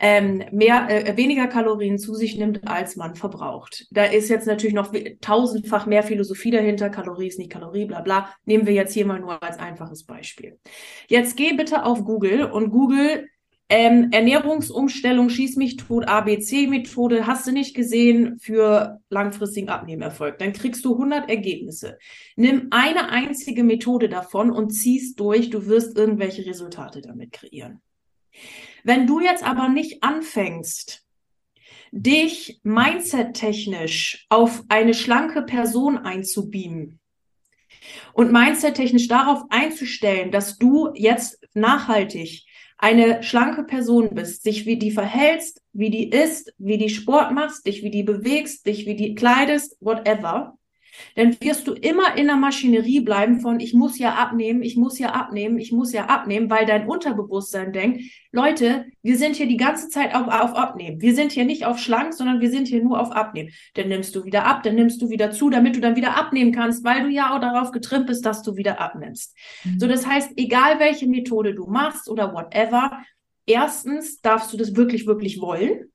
ähm, 0.00 0.42
mehr, 0.50 0.88
äh, 0.88 1.16
weniger 1.16 1.46
Kalorien 1.46 1.98
zu 1.98 2.14
sich 2.14 2.36
nimmt, 2.36 2.66
als 2.66 2.96
man 2.96 3.14
verbraucht. 3.14 3.86
Da 3.90 4.04
ist 4.04 4.28
jetzt 4.28 4.46
natürlich 4.46 4.74
noch 4.74 4.92
tausendfach 5.20 5.86
mehr 5.86 6.02
Philosophie 6.02 6.50
dahinter. 6.50 6.90
Kalorie 6.90 7.28
ist 7.28 7.38
nicht 7.38 7.52
Kalorie, 7.52 7.84
bla 7.84 8.00
bla. 8.00 8.30
Nehmen 8.44 8.66
wir 8.66 8.74
jetzt 8.74 8.94
hier 8.94 9.06
mal 9.06 9.20
nur 9.20 9.40
als 9.42 9.58
einfaches 9.58 10.04
Beispiel. 10.04 10.58
Jetzt 11.08 11.36
geh 11.36 11.52
bitte 11.52 11.84
auf 11.84 12.04
Google 12.04 12.44
und 12.44 12.70
Google 12.70 13.28
ähm, 13.68 14.08
Ernährungsumstellung, 14.10 15.30
schieß 15.30 15.56
mich 15.56 15.76
tot, 15.76 16.06
ABC-Methode, 16.06 17.26
hast 17.26 17.46
du 17.46 17.52
nicht 17.52 17.74
gesehen 17.74 18.38
für 18.38 19.00
langfristigen 19.08 19.70
Abnehmerfolg. 19.70 20.38
Dann 20.38 20.52
kriegst 20.52 20.84
du 20.84 20.92
100 20.92 21.30
Ergebnisse. 21.30 21.98
Nimm 22.36 22.68
eine 22.70 23.08
einzige 23.08 23.64
Methode 23.64 24.08
davon 24.08 24.50
und 24.50 24.70
ziehst 24.70 25.18
durch. 25.18 25.50
Du 25.50 25.66
wirst 25.66 25.96
irgendwelche 25.96 26.44
Resultate 26.44 27.00
damit 27.00 27.32
kreieren. 27.32 27.80
Wenn 28.84 29.06
du 29.06 29.20
jetzt 29.20 29.44
aber 29.44 29.68
nicht 29.68 30.02
anfängst, 30.02 31.06
dich 31.92 32.60
mindset-technisch 32.62 34.26
auf 34.28 34.64
eine 34.68 34.94
schlanke 34.94 35.42
Person 35.42 35.98
einzubeamen, 35.98 36.98
und 38.12 38.32
mindset-technisch 38.32 39.08
darauf 39.08 39.44
einzustellen, 39.50 40.30
dass 40.30 40.58
du 40.58 40.90
jetzt 40.94 41.38
nachhaltig 41.54 42.44
eine 42.82 43.22
schlanke 43.22 43.62
Person 43.62 44.10
bist, 44.12 44.42
sich 44.42 44.66
wie 44.66 44.76
die 44.76 44.90
verhältst, 44.90 45.62
wie 45.72 45.88
die 45.88 46.10
isst, 46.10 46.52
wie 46.58 46.78
die 46.78 46.88
Sport 46.88 47.30
machst, 47.30 47.64
dich 47.64 47.84
wie 47.84 47.92
die 47.92 48.02
bewegst, 48.02 48.66
dich 48.66 48.86
wie 48.86 48.96
die 48.96 49.14
kleidest, 49.14 49.76
whatever, 49.78 50.58
dann 51.14 51.36
wirst 51.40 51.66
du 51.66 51.72
immer 51.72 52.16
in 52.16 52.26
der 52.26 52.36
Maschinerie 52.36 53.00
bleiben 53.00 53.40
von, 53.40 53.60
ich 53.60 53.74
muss 53.74 53.98
ja 53.98 54.14
abnehmen, 54.14 54.62
ich 54.62 54.76
muss 54.76 54.98
ja 54.98 55.10
abnehmen, 55.10 55.58
ich 55.58 55.72
muss 55.72 55.92
ja 55.92 56.06
abnehmen, 56.06 56.50
weil 56.50 56.66
dein 56.66 56.86
Unterbewusstsein 56.86 57.72
denkt, 57.72 58.02
Leute, 58.30 58.86
wir 59.02 59.16
sind 59.16 59.36
hier 59.36 59.46
die 59.46 59.56
ganze 59.56 59.88
Zeit 59.88 60.14
auf, 60.14 60.26
auf 60.28 60.54
Abnehmen. 60.54 61.00
Wir 61.00 61.14
sind 61.14 61.32
hier 61.32 61.44
nicht 61.44 61.66
auf 61.66 61.78
Schlank, 61.78 62.14
sondern 62.14 62.40
wir 62.40 62.50
sind 62.50 62.68
hier 62.68 62.82
nur 62.82 63.00
auf 63.00 63.12
Abnehmen. 63.12 63.50
Dann 63.74 63.88
nimmst 63.88 64.14
du 64.14 64.24
wieder 64.24 64.46
ab, 64.46 64.62
dann 64.62 64.74
nimmst 64.74 65.02
du 65.02 65.10
wieder 65.10 65.30
zu, 65.30 65.50
damit 65.50 65.76
du 65.76 65.80
dann 65.80 65.96
wieder 65.96 66.16
abnehmen 66.16 66.52
kannst, 66.52 66.84
weil 66.84 67.02
du 67.02 67.08
ja 67.08 67.34
auch 67.34 67.40
darauf 67.40 67.72
getrimmt 67.72 68.06
bist, 68.06 68.24
dass 68.24 68.42
du 68.42 68.56
wieder 68.56 68.80
abnimmst. 68.80 69.36
Mhm. 69.64 69.78
So, 69.78 69.86
das 69.86 70.06
heißt, 70.06 70.32
egal 70.36 70.78
welche 70.78 71.06
Methode 71.06 71.54
du 71.54 71.66
machst 71.66 72.08
oder 72.08 72.32
whatever, 72.32 73.02
erstens 73.46 74.20
darfst 74.20 74.52
du 74.52 74.56
das 74.56 74.76
wirklich, 74.76 75.06
wirklich 75.06 75.40
wollen, 75.40 75.90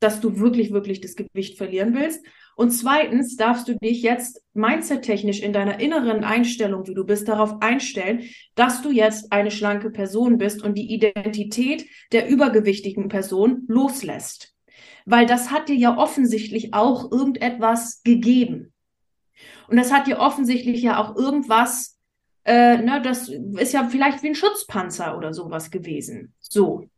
dass 0.00 0.20
du 0.20 0.38
wirklich, 0.38 0.72
wirklich 0.72 1.00
das 1.00 1.14
Gewicht 1.14 1.58
verlieren 1.58 1.94
willst. 1.94 2.24
Und 2.60 2.72
zweitens 2.72 3.36
darfst 3.36 3.68
du 3.68 3.78
dich 3.78 4.02
jetzt 4.02 4.42
mindset-technisch 4.52 5.40
in 5.40 5.54
deiner 5.54 5.80
inneren 5.80 6.24
Einstellung, 6.24 6.86
wie 6.86 6.92
du 6.92 7.06
bist, 7.06 7.26
darauf 7.26 7.62
einstellen, 7.62 8.24
dass 8.54 8.82
du 8.82 8.90
jetzt 8.90 9.32
eine 9.32 9.50
schlanke 9.50 9.88
Person 9.88 10.36
bist 10.36 10.62
und 10.62 10.74
die 10.76 10.92
Identität 10.92 11.86
der 12.12 12.28
übergewichtigen 12.28 13.08
Person 13.08 13.64
loslässt. 13.66 14.54
Weil 15.06 15.24
das 15.24 15.50
hat 15.50 15.70
dir 15.70 15.76
ja 15.76 15.96
offensichtlich 15.96 16.74
auch 16.74 17.10
irgendetwas 17.10 18.02
gegeben. 18.02 18.74
Und 19.68 19.78
das 19.78 19.90
hat 19.90 20.06
dir 20.06 20.18
offensichtlich 20.18 20.82
ja 20.82 21.02
auch 21.02 21.16
irgendwas, 21.16 21.98
äh, 22.44 22.76
ne, 22.76 23.00
das 23.00 23.30
ist 23.30 23.72
ja 23.72 23.88
vielleicht 23.88 24.22
wie 24.22 24.28
ein 24.28 24.34
Schutzpanzer 24.34 25.16
oder 25.16 25.32
sowas 25.32 25.70
gewesen. 25.70 26.34
So. 26.40 26.90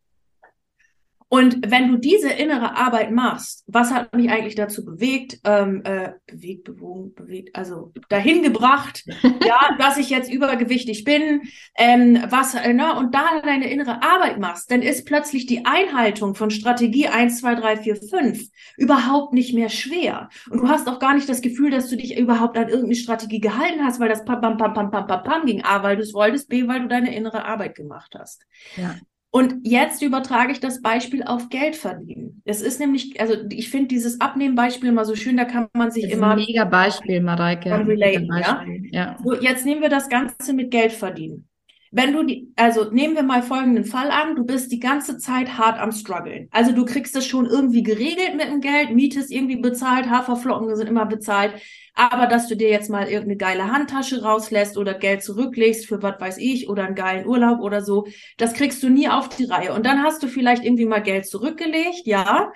Und 1.33 1.71
wenn 1.71 1.89
du 1.89 1.97
diese 1.97 2.29
innere 2.29 2.77
Arbeit 2.77 3.11
machst, 3.11 3.65
was 3.67 3.91
hat 3.91 4.15
mich 4.15 4.29
eigentlich 4.29 4.55
dazu 4.55 4.85
bewegt, 4.85 5.41
ähm, 5.45 5.81
äh, 5.83 6.11
bewegt, 6.27 6.65
bewogen, 6.65 7.15
bewegt, 7.15 7.57
also 7.57 7.91
dahin 8.11 8.43
gebracht, 8.43 9.03
ja, 9.23 9.75
dass 9.79 9.97
ich 9.97 10.11
jetzt 10.11 10.31
übergewichtig 10.31 11.05
bin, 11.05 11.41
ähm, 11.79 12.23
was, 12.29 12.55
äh, 12.55 12.75
ne, 12.75 12.99
und 12.99 13.15
da 13.15 13.41
deine 13.43 13.71
innere 13.71 14.03
Arbeit 14.03 14.41
machst, 14.41 14.71
dann 14.71 14.83
ist 14.83 15.07
plötzlich 15.07 15.47
die 15.47 15.65
Einhaltung 15.65 16.35
von 16.35 16.51
Strategie 16.51 17.09
1, 17.09 17.41
2, 17.41 17.55
3, 17.55 17.77
4, 17.79 17.97
5 17.97 18.43
überhaupt 18.77 19.33
nicht 19.33 19.55
mehr 19.55 19.71
schwer. 19.71 20.29
Und 20.51 20.61
du 20.61 20.69
hast 20.69 20.87
auch 20.87 20.99
gar 20.99 21.15
nicht 21.15 21.31
das 21.31 21.41
Gefühl, 21.41 21.71
dass 21.71 21.89
du 21.89 21.97
dich 21.97 22.19
überhaupt 22.19 22.59
an 22.59 22.69
irgendeine 22.69 22.97
Strategie 22.97 23.41
gehalten 23.41 23.83
hast, 23.83 24.01
weil 24.01 24.11
das 24.11 24.27
pam, 24.27 24.43
pam, 24.43 24.59
pam, 24.59 24.75
pam, 24.75 24.91
pam, 24.91 25.07
pam, 25.07 25.23
pam 25.23 25.47
ging. 25.47 25.65
A, 25.65 25.83
weil 25.83 25.97
du 25.97 26.03
es 26.03 26.13
wolltest, 26.13 26.51
B, 26.51 26.69
weil 26.69 26.83
du 26.83 26.89
deine 26.89 27.17
innere 27.17 27.47
Arbeit 27.47 27.75
gemacht 27.75 28.15
hast. 28.19 28.45
Ja. 28.77 28.97
Und 29.35 29.67
jetzt 29.67 30.03
übertrage 30.03 30.53
ich 30.53 30.61
das 30.61 30.83
Beispiel 30.83 31.23
auf 31.23 31.49
Geld 31.49 31.75
verdienen. 31.75 32.43
Es 32.45 32.61
ist 32.61 32.79
nämlich, 32.79 33.19
also 33.19 33.35
ich 33.49 33.71
finde 33.71 33.89
dieses 33.89 34.21
Abnehmen-Beispiel 34.21 34.91
immer 34.91 35.07
so 35.07 35.17
schön, 35.17 35.39
da 35.39 35.47
kann 35.47 35.69
man 35.73 35.91
sich 35.91 36.05
das 36.05 36.13
immer. 36.13 36.37
Ist 36.37 36.41
ein 36.43 36.47
mega 36.47 36.65
Beispiel, 36.67 37.23
Mareike. 37.23 37.71
Relaten, 37.71 38.29
Beispiel. 38.29 38.89
Ja? 38.93 39.15
ja. 39.15 39.17
So, 39.25 39.35
jetzt 39.35 39.65
nehmen 39.65 39.81
wir 39.81 39.89
das 39.89 40.11
Ganze 40.11 40.53
mit 40.53 40.71
Geld 40.71 40.93
verdienen. 40.93 41.49
Wenn 41.95 42.15
du 42.15 42.23
die, 42.23 42.51
also 42.57 42.91
nehmen 42.91 43.15
wir 43.15 43.23
mal 43.23 43.43
folgenden 43.43 43.85
Fall 43.85 44.11
an, 44.11 44.35
du 44.35 44.45
bist 44.45 44.73
die 44.73 44.81
ganze 44.81 45.19
Zeit 45.19 45.59
hart 45.59 45.79
am 45.79 45.93
struggeln. 45.93 46.49
Also 46.51 46.73
du 46.73 46.87
kriegst 46.87 47.15
das 47.15 47.27
schon 47.27 47.45
irgendwie 47.45 47.83
geregelt 47.83 48.35
mit 48.35 48.47
dem 48.47 48.63
Geld, 48.63 48.95
Miete 48.95 49.21
ist 49.21 49.31
irgendwie 49.31 49.57
bezahlt, 49.57 50.09
Haferflocken 50.09 50.75
sind 50.75 50.89
immer 50.89 51.05
bezahlt. 51.05 51.53
Aber 51.95 52.27
dass 52.27 52.49
du 52.49 52.57
dir 52.57 52.71
jetzt 52.71 52.89
mal 52.89 53.09
irgendeine 53.09 53.37
geile 53.37 53.71
Handtasche 53.71 54.23
rauslässt 54.23 54.79
oder 54.79 54.95
Geld 54.95 55.23
zurücklegst 55.23 55.87
für 55.87 56.03
was 56.03 56.19
weiß 56.19 56.39
ich 56.39 56.71
oder 56.71 56.87
einen 56.87 56.95
geilen 56.95 57.27
Urlaub 57.27 57.61
oder 57.61 57.83
so, 57.83 58.07
das 58.39 58.55
kriegst 58.55 58.83
du 58.83 58.89
nie 58.89 59.11
auf 59.11 59.29
die 59.29 59.45
Reihe. 59.45 59.75
Und 59.75 59.85
dann 59.85 60.03
hast 60.03 60.23
du 60.23 60.29
vielleicht 60.29 60.65
irgendwie 60.65 60.87
mal 60.87 61.03
Geld 61.03 61.27
zurückgelegt, 61.27 62.07
ja. 62.07 62.53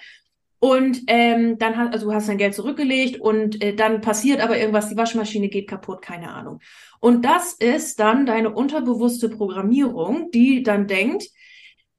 Und 0.59 1.03
ähm, 1.09 1.59
dann 1.59 1.77
hast 1.77 1.93
also 1.93 2.07
du 2.07 2.15
hast 2.15 2.31
dein 2.31 2.39
Geld 2.39 2.55
zurückgelegt 2.55 3.21
und 3.21 3.63
äh, 3.63 3.75
dann 3.75 4.01
passiert 4.01 4.41
aber 4.41 4.59
irgendwas, 4.59 4.89
die 4.89 4.97
Waschmaschine 4.97 5.49
geht 5.49 5.69
kaputt, 5.69 6.01
keine 6.01 6.31
Ahnung. 6.31 6.61
Und 7.01 7.25
das 7.25 7.53
ist 7.53 8.01
dann 8.01 8.27
deine 8.27 8.51
unterbewusste 8.51 9.29
Programmierung, 9.29 10.31
die 10.31 10.63
dann 10.63 10.87
denkt, 10.87 11.29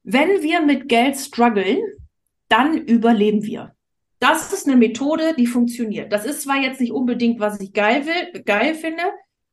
wenn 0.02 0.42
wir 0.42 0.62
mit 0.62 0.88
Geld 0.88 1.16
strugglen, 1.16 1.78
dann 2.48 2.78
überleben 2.78 3.42
wir. 3.42 3.74
Das 4.20 4.52
ist 4.52 4.66
eine 4.66 4.76
Methode, 4.76 5.34
die 5.36 5.46
funktioniert. 5.46 6.12
Das 6.12 6.24
ist 6.24 6.42
zwar 6.42 6.60
jetzt 6.60 6.80
nicht 6.80 6.92
unbedingt, 6.92 7.38
was 7.40 7.60
ich 7.60 7.72
geil 7.72 8.06
will, 8.06 8.42
geil 8.42 8.74
finde, 8.74 9.02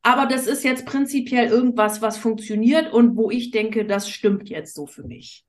aber 0.02 0.26
das 0.28 0.48
ist 0.48 0.64
jetzt 0.64 0.86
prinzipiell 0.86 1.48
irgendwas, 1.48 2.02
was 2.02 2.18
funktioniert 2.18 2.94
und 2.94 3.16
wo 3.16 3.30
ich 3.30 3.52
denke, 3.52 3.86
das 3.86 4.10
stimmt 4.10 4.50
jetzt 4.50 4.74
so 4.74 4.86
für 4.86 5.04
mich. 5.04 5.46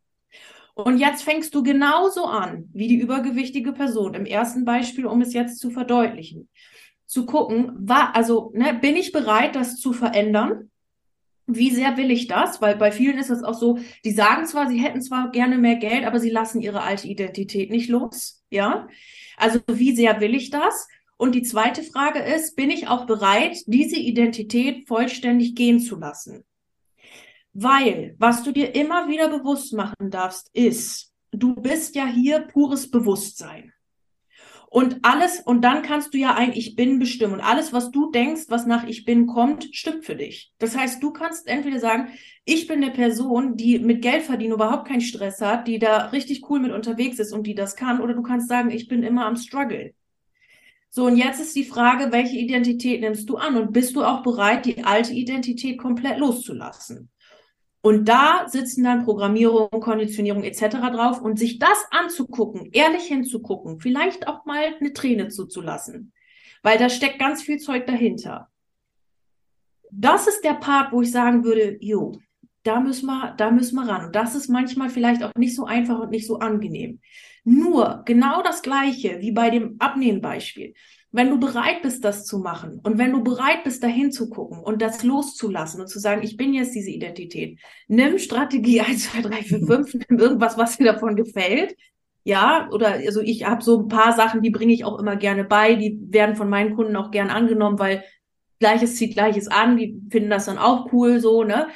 Und 0.74 0.98
jetzt 0.98 1.22
fängst 1.22 1.54
du 1.54 1.62
genauso 1.62 2.26
an 2.26 2.68
wie 2.74 2.88
die 2.88 2.98
übergewichtige 2.98 3.72
Person 3.72 4.14
im 4.14 4.26
ersten 4.26 4.66
Beispiel, 4.66 5.06
um 5.06 5.22
es 5.22 5.32
jetzt 5.32 5.58
zu 5.58 5.70
verdeutlichen. 5.70 6.50
Zu 7.06 7.24
gucken, 7.24 7.72
war, 7.78 8.16
also, 8.16 8.50
ne, 8.54 8.74
bin 8.74 8.96
ich 8.96 9.12
bereit, 9.12 9.54
das 9.54 9.76
zu 9.76 9.92
verändern? 9.92 10.70
Wie 11.46 11.70
sehr 11.70 11.96
will 11.96 12.10
ich 12.10 12.26
das? 12.26 12.60
Weil 12.60 12.76
bei 12.76 12.90
vielen 12.90 13.18
ist 13.18 13.30
es 13.30 13.44
auch 13.44 13.54
so, 13.54 13.78
die 14.04 14.10
sagen 14.10 14.46
zwar, 14.46 14.68
sie 14.68 14.80
hätten 14.80 15.00
zwar 15.00 15.30
gerne 15.30 15.58
mehr 15.58 15.76
Geld, 15.76 16.04
aber 16.04 16.18
sie 16.18 16.30
lassen 16.30 16.60
ihre 16.60 16.82
alte 16.82 17.06
Identität 17.06 17.70
nicht 17.70 17.88
los. 17.88 18.42
Ja. 18.50 18.88
Also 19.36 19.60
wie 19.68 19.94
sehr 19.94 20.20
will 20.20 20.34
ich 20.34 20.50
das? 20.50 20.88
Und 21.16 21.34
die 21.34 21.42
zweite 21.42 21.82
Frage 21.82 22.18
ist, 22.18 22.56
bin 22.56 22.70
ich 22.70 22.88
auch 22.88 23.06
bereit, 23.06 23.58
diese 23.66 23.96
Identität 23.96 24.86
vollständig 24.88 25.54
gehen 25.54 25.80
zu 25.80 25.98
lassen? 25.98 26.44
Weil, 27.52 28.16
was 28.18 28.42
du 28.42 28.52
dir 28.52 28.74
immer 28.74 29.08
wieder 29.08 29.28
bewusst 29.28 29.72
machen 29.72 30.10
darfst, 30.10 30.50
ist, 30.52 31.14
du 31.30 31.54
bist 31.54 31.94
ja 31.94 32.06
hier 32.06 32.40
pures 32.40 32.90
Bewusstsein. 32.90 33.72
Und 34.76 34.98
alles, 35.06 35.40
und 35.40 35.62
dann 35.62 35.80
kannst 35.80 36.12
du 36.12 36.18
ja 36.18 36.34
ein 36.34 36.52
Ich 36.52 36.76
bin 36.76 36.98
bestimmen. 36.98 37.32
Und 37.32 37.40
alles, 37.40 37.72
was 37.72 37.90
du 37.92 38.10
denkst, 38.10 38.42
was 38.48 38.66
nach 38.66 38.86
Ich 38.86 39.06
bin 39.06 39.26
kommt, 39.26 39.74
stimmt 39.74 40.04
für 40.04 40.16
dich. 40.16 40.52
Das 40.58 40.76
heißt, 40.76 41.02
du 41.02 41.12
kannst 41.12 41.48
entweder 41.48 41.80
sagen, 41.80 42.08
ich 42.44 42.66
bin 42.66 42.84
eine 42.84 42.92
Person, 42.92 43.56
die 43.56 43.78
mit 43.78 44.02
Geld 44.02 44.24
verdienen 44.24 44.52
überhaupt 44.52 44.86
keinen 44.86 45.00
Stress 45.00 45.40
hat, 45.40 45.66
die 45.66 45.78
da 45.78 46.08
richtig 46.08 46.50
cool 46.50 46.60
mit 46.60 46.72
unterwegs 46.72 47.18
ist 47.18 47.32
und 47.32 47.46
die 47.46 47.54
das 47.54 47.74
kann. 47.74 48.02
Oder 48.02 48.12
du 48.12 48.20
kannst 48.20 48.48
sagen, 48.48 48.70
ich 48.70 48.86
bin 48.86 49.02
immer 49.02 49.24
am 49.24 49.36
Struggle. 49.36 49.94
So, 50.90 51.06
und 51.06 51.16
jetzt 51.16 51.40
ist 51.40 51.56
die 51.56 51.64
Frage, 51.64 52.12
welche 52.12 52.36
Identität 52.36 53.00
nimmst 53.00 53.30
du 53.30 53.36
an? 53.36 53.56
Und 53.56 53.72
bist 53.72 53.96
du 53.96 54.04
auch 54.04 54.22
bereit, 54.22 54.66
die 54.66 54.84
alte 54.84 55.14
Identität 55.14 55.78
komplett 55.78 56.18
loszulassen? 56.18 57.08
Und 57.86 58.08
da 58.08 58.48
sitzen 58.48 58.82
dann 58.82 59.04
Programmierung, 59.04 59.68
Konditionierung 59.70 60.42
etc. 60.42 60.78
drauf 60.92 61.20
und 61.20 61.38
sich 61.38 61.60
das 61.60 61.84
anzugucken, 61.92 62.70
ehrlich 62.72 63.04
hinzugucken, 63.04 63.78
vielleicht 63.78 64.26
auch 64.26 64.44
mal 64.44 64.74
eine 64.80 64.92
Träne 64.92 65.28
zuzulassen, 65.28 66.12
weil 66.64 66.78
da 66.78 66.88
steckt 66.88 67.20
ganz 67.20 67.42
viel 67.42 67.58
Zeug 67.58 67.86
dahinter. 67.86 68.50
Das 69.92 70.26
ist 70.26 70.40
der 70.40 70.54
Part, 70.54 70.90
wo 70.90 71.00
ich 71.00 71.12
sagen 71.12 71.44
würde, 71.44 71.76
jo, 71.78 72.18
da 72.64 72.80
müssen 72.80 73.06
wir, 73.06 73.34
da 73.36 73.52
müssen 73.52 73.76
wir 73.76 73.86
ran. 73.86 74.06
Und 74.06 74.16
das 74.16 74.34
ist 74.34 74.48
manchmal 74.48 74.90
vielleicht 74.90 75.22
auch 75.22 75.30
nicht 75.36 75.54
so 75.54 75.64
einfach 75.64 76.00
und 76.00 76.10
nicht 76.10 76.26
so 76.26 76.40
angenehm. 76.40 76.98
Nur 77.44 78.02
genau 78.04 78.42
das 78.42 78.62
Gleiche 78.62 79.20
wie 79.20 79.30
bei 79.30 79.48
dem 79.50 79.76
Abnehmbeispiel. 79.78 80.74
Wenn 81.16 81.30
du 81.30 81.40
bereit 81.40 81.80
bist, 81.80 82.04
das 82.04 82.26
zu 82.26 82.40
machen 82.40 82.78
und 82.82 82.98
wenn 82.98 83.12
du 83.12 83.24
bereit 83.24 83.64
bist, 83.64 83.82
dahin 83.82 84.12
zu 84.12 84.28
gucken 84.28 84.58
und 84.58 84.82
das 84.82 85.02
loszulassen 85.02 85.80
und 85.80 85.86
zu 85.86 85.98
sagen, 85.98 86.22
ich 86.22 86.36
bin 86.36 86.52
jetzt 86.52 86.74
diese 86.74 86.90
Identität, 86.90 87.58
nimm 87.88 88.18
Strategie 88.18 88.82
1, 88.82 89.12
2, 89.12 89.22
3, 89.22 89.42
4, 89.42 89.66
5, 89.66 89.94
nimm 89.94 90.18
irgendwas, 90.18 90.58
was 90.58 90.76
dir 90.76 90.92
davon 90.92 91.16
gefällt. 91.16 91.74
Ja, 92.24 92.68
oder 92.70 92.88
also 92.88 93.22
ich 93.22 93.46
habe 93.46 93.64
so 93.64 93.80
ein 93.80 93.88
paar 93.88 94.12
Sachen, 94.14 94.42
die 94.42 94.50
bringe 94.50 94.74
ich 94.74 94.84
auch 94.84 94.98
immer 94.98 95.16
gerne 95.16 95.44
bei, 95.44 95.74
die 95.76 95.98
werden 96.10 96.36
von 96.36 96.50
meinen 96.50 96.76
Kunden 96.76 96.94
auch 96.96 97.10
gern 97.10 97.30
angenommen, 97.30 97.78
weil 97.78 98.04
Gleiches 98.58 98.96
zieht 98.96 99.14
Gleiches 99.14 99.48
an, 99.48 99.78
die 99.78 99.98
finden 100.10 100.28
das 100.28 100.44
dann 100.44 100.58
auch 100.58 100.92
cool, 100.92 101.18
so, 101.20 101.44
ne? 101.44 101.68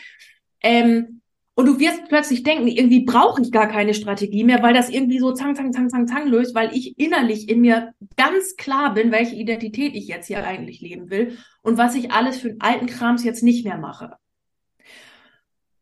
Ähm, 0.61 1.20
und 1.61 1.67
du 1.67 1.79
wirst 1.79 2.09
plötzlich 2.09 2.43
denken, 2.43 2.69
irgendwie 2.69 3.05
brauche 3.05 3.43
ich 3.43 3.52
gar 3.52 3.69
keine 3.69 3.93
Strategie 3.93 4.45
mehr, 4.45 4.62
weil 4.62 4.73
das 4.73 4.88
irgendwie 4.88 5.19
so 5.19 5.33
zang, 5.33 5.55
zang, 5.55 5.75
zang, 5.75 5.90
zang, 5.90 6.07
zang 6.07 6.26
löst, 6.26 6.55
weil 6.55 6.75
ich 6.75 6.99
innerlich 6.99 7.50
in 7.50 7.61
mir 7.61 7.93
ganz 8.17 8.57
klar 8.57 8.95
bin, 8.95 9.12
welche 9.12 9.37
Identität 9.37 9.95
ich 9.95 10.09
jetzt 10.09 10.29
hier 10.29 10.43
eigentlich 10.43 10.81
leben 10.81 11.11
will 11.11 11.37
und 11.61 11.76
was 11.76 11.95
ich 11.95 12.12
alles 12.12 12.38
für 12.38 12.57
alten 12.61 12.87
Krams 12.87 13.25
jetzt 13.25 13.43
nicht 13.43 13.67
mehr 13.67 13.76
mache. 13.76 14.17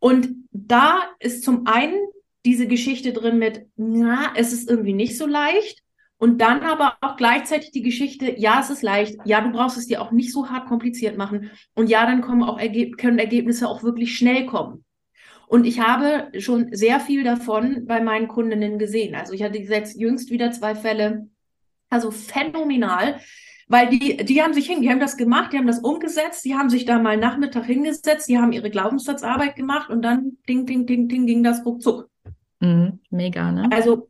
Und 0.00 0.30
da 0.50 0.99
ist 1.20 1.44
zum 1.44 1.68
einen 1.68 1.94
diese 2.44 2.66
Geschichte 2.66 3.12
drin 3.12 3.38
mit, 3.38 3.68
na, 3.76 4.32
es 4.35 4.52
ist 4.52 4.68
irgendwie 4.68 4.94
nicht 4.94 5.16
so 5.16 5.28
leicht. 5.28 5.85
Und 6.16 6.40
dann 6.40 6.62
aber 6.62 6.97
auch 7.02 7.16
gleichzeitig 7.16 7.70
die 7.70 7.82
Geschichte, 7.82 8.35
ja, 8.37 8.58
es 8.58 8.70
ist 8.70 8.82
leicht, 8.82 9.16
ja, 9.25 9.40
du 9.40 9.52
brauchst 9.52 9.78
es 9.78 9.87
dir 9.87 10.02
auch 10.02 10.11
nicht 10.11 10.32
so 10.32 10.50
hart 10.50 10.66
kompliziert 10.66 11.16
machen. 11.16 11.52
Und 11.76 11.88
ja, 11.88 12.04
dann 12.04 12.20
kommen 12.20 12.42
auch 12.42 12.58
Ergeb 12.58 12.99
können 12.99 13.20
Ergebnisse 13.20 13.68
auch 13.68 13.85
wirklich 13.85 14.16
schnell 14.16 14.44
kommen. 14.44 14.85
Und 15.49 15.64
ich 15.64 15.81
habe 15.81 16.28
schon 16.40 16.75
sehr 16.75 17.00
viel 17.00 17.25
davon 17.25 17.87
bei 17.87 18.00
meinen 18.00 18.28
Kundinnen 18.28 18.78
gesehen. 18.78 19.14
Also 19.14 19.33
ich 19.33 19.43
hatte 19.43 19.59
jetzt 19.59 19.99
jüngst 19.99 20.31
wieder 20.31 20.52
zwei 20.52 20.75
Fälle, 20.75 21.28
also 21.88 22.11
phänomenal, 22.11 23.19
weil 23.67 23.88
die, 23.88 24.17
die 24.17 24.43
haben 24.43 24.52
sich 24.52 24.67
hin, 24.67 24.83
die 24.83 24.90
haben 24.90 25.00
das 25.00 25.17
gemacht, 25.17 25.52
die 25.52 25.59
haben 25.59 25.67
das 25.67 25.78
umgesetzt, 25.78 26.45
die 26.45 26.55
haben 26.55 26.71
sich 26.71 26.85
da 26.85 26.99
mal 26.99 27.17
Nachmittag 27.17 27.64
hingesetzt, 27.64 28.28
die 28.28 28.38
haben 28.38 28.52
ihre 28.52 28.71
Glaubenssatzarbeit 28.71 29.57
gemacht 29.57 29.90
und 29.90 30.02
dann 30.02 30.38
ding, 30.49 30.67
ding, 30.67 30.87
ding, 30.87 31.09
ding, 31.09 31.26
ging 31.26 31.43
das 31.43 31.64
ruckzuck. 31.64 32.11
Mhm, 32.61 33.00
mega, 33.11 33.50
ne? 33.52 33.69
Also 33.71 34.09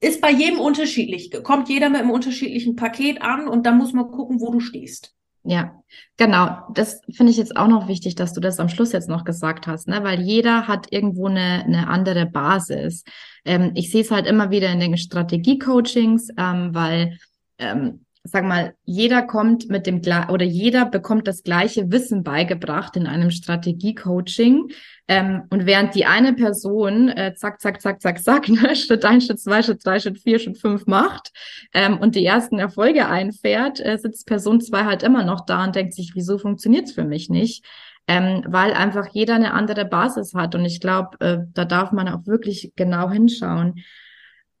ist 0.00 0.20
bei 0.20 0.30
jedem 0.30 0.60
unterschiedlich. 0.60 1.30
Kommt 1.42 1.68
jeder 1.68 1.88
mit 1.88 2.00
einem 2.00 2.10
unterschiedlichen 2.10 2.76
Paket 2.76 3.22
an 3.22 3.48
und 3.48 3.64
dann 3.66 3.78
muss 3.78 3.92
man 3.92 4.10
gucken, 4.10 4.40
wo 4.40 4.50
du 4.50 4.60
stehst. 4.60 5.13
Ja, 5.46 5.82
genau. 6.16 6.58
Das 6.72 7.02
finde 7.12 7.30
ich 7.30 7.36
jetzt 7.36 7.56
auch 7.56 7.68
noch 7.68 7.86
wichtig, 7.86 8.14
dass 8.14 8.32
du 8.32 8.40
das 8.40 8.58
am 8.58 8.70
Schluss 8.70 8.92
jetzt 8.92 9.10
noch 9.10 9.24
gesagt 9.24 9.66
hast, 9.66 9.88
ne? 9.88 10.02
weil 10.02 10.22
jeder 10.22 10.66
hat 10.66 10.86
irgendwo 10.90 11.26
eine, 11.26 11.64
eine 11.64 11.86
andere 11.88 12.24
Basis. 12.24 13.04
Ähm, 13.44 13.72
ich 13.74 13.90
sehe 13.90 14.00
es 14.00 14.10
halt 14.10 14.26
immer 14.26 14.50
wieder 14.50 14.72
in 14.72 14.80
den 14.80 14.96
Strategie-Coachings, 14.96 16.30
ähm, 16.38 16.70
weil 16.74 17.18
ähm, 17.58 18.04
sag 18.24 18.44
mal, 18.44 18.74
jeder 18.84 19.22
kommt 19.22 19.68
mit 19.68 19.86
dem 19.86 20.00
oder 20.30 20.44
jeder 20.44 20.86
bekommt 20.86 21.28
das 21.28 21.42
gleiche 21.42 21.92
Wissen 21.92 22.22
beigebracht 22.22 22.96
in 22.96 23.06
einem 23.06 23.30
Strategie-Coaching. 23.30 24.70
Ähm, 25.06 25.42
und 25.50 25.66
während 25.66 25.94
die 25.94 26.06
eine 26.06 26.32
Person 26.32 27.10
äh, 27.10 27.34
zack, 27.34 27.60
zack, 27.60 27.82
zack, 27.82 28.00
zack, 28.00 28.22
zack, 28.22 28.48
ne, 28.48 28.74
Schritt 28.74 29.04
eins, 29.04 29.26
Schritt 29.26 29.40
zwei, 29.40 29.62
Schritt 29.62 29.84
drei, 29.84 30.00
Schritt 30.00 30.18
vier, 30.18 30.38
Schritt 30.38 30.58
fünf 30.58 30.86
macht 30.86 31.30
ähm, 31.74 31.98
und 31.98 32.14
die 32.14 32.24
ersten 32.24 32.58
Erfolge 32.58 33.06
einfährt, 33.06 33.80
äh, 33.80 33.98
sitzt 33.98 34.26
Person 34.26 34.60
zwei 34.60 34.84
halt 34.84 35.02
immer 35.02 35.24
noch 35.24 35.44
da 35.44 35.64
und 35.64 35.76
denkt 35.76 35.92
sich, 35.92 36.12
wieso 36.14 36.38
funktioniert's 36.38 36.92
für 36.92 37.04
mich 37.04 37.28
nicht? 37.28 37.64
Ähm, 38.06 38.44
weil 38.46 38.72
einfach 38.72 39.08
jeder 39.12 39.34
eine 39.34 39.54
andere 39.54 39.84
Basis 39.86 40.34
hat. 40.34 40.54
Und 40.54 40.64
ich 40.66 40.80
glaube, 40.80 41.18
äh, 41.20 41.38
da 41.54 41.64
darf 41.64 41.90
man 41.92 42.08
auch 42.08 42.26
wirklich 42.26 42.72
genau 42.76 43.10
hinschauen. 43.10 43.82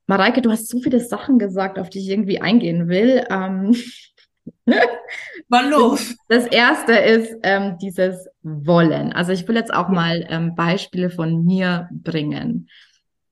Mareike, 0.06 0.40
du 0.42 0.50
hast 0.50 0.68
so 0.68 0.80
viele 0.80 1.00
Sachen 1.00 1.38
gesagt, 1.38 1.78
auf 1.78 1.90
die 1.90 1.98
ich 1.98 2.08
irgendwie 2.08 2.40
eingehen 2.40 2.88
will. 2.88 3.24
Ähm, 3.30 3.74
Wann 5.48 5.70
los? 5.70 6.16
Das 6.28 6.46
erste 6.46 6.92
ist 6.92 7.34
ähm, 7.42 7.76
dieses 7.80 8.28
Wollen. 8.46 9.12
Also 9.14 9.32
ich 9.32 9.48
will 9.48 9.56
jetzt 9.56 9.72
auch 9.72 9.88
mal 9.88 10.26
ähm, 10.28 10.54
Beispiele 10.54 11.08
von 11.08 11.44
mir 11.44 11.88
bringen. 11.90 12.68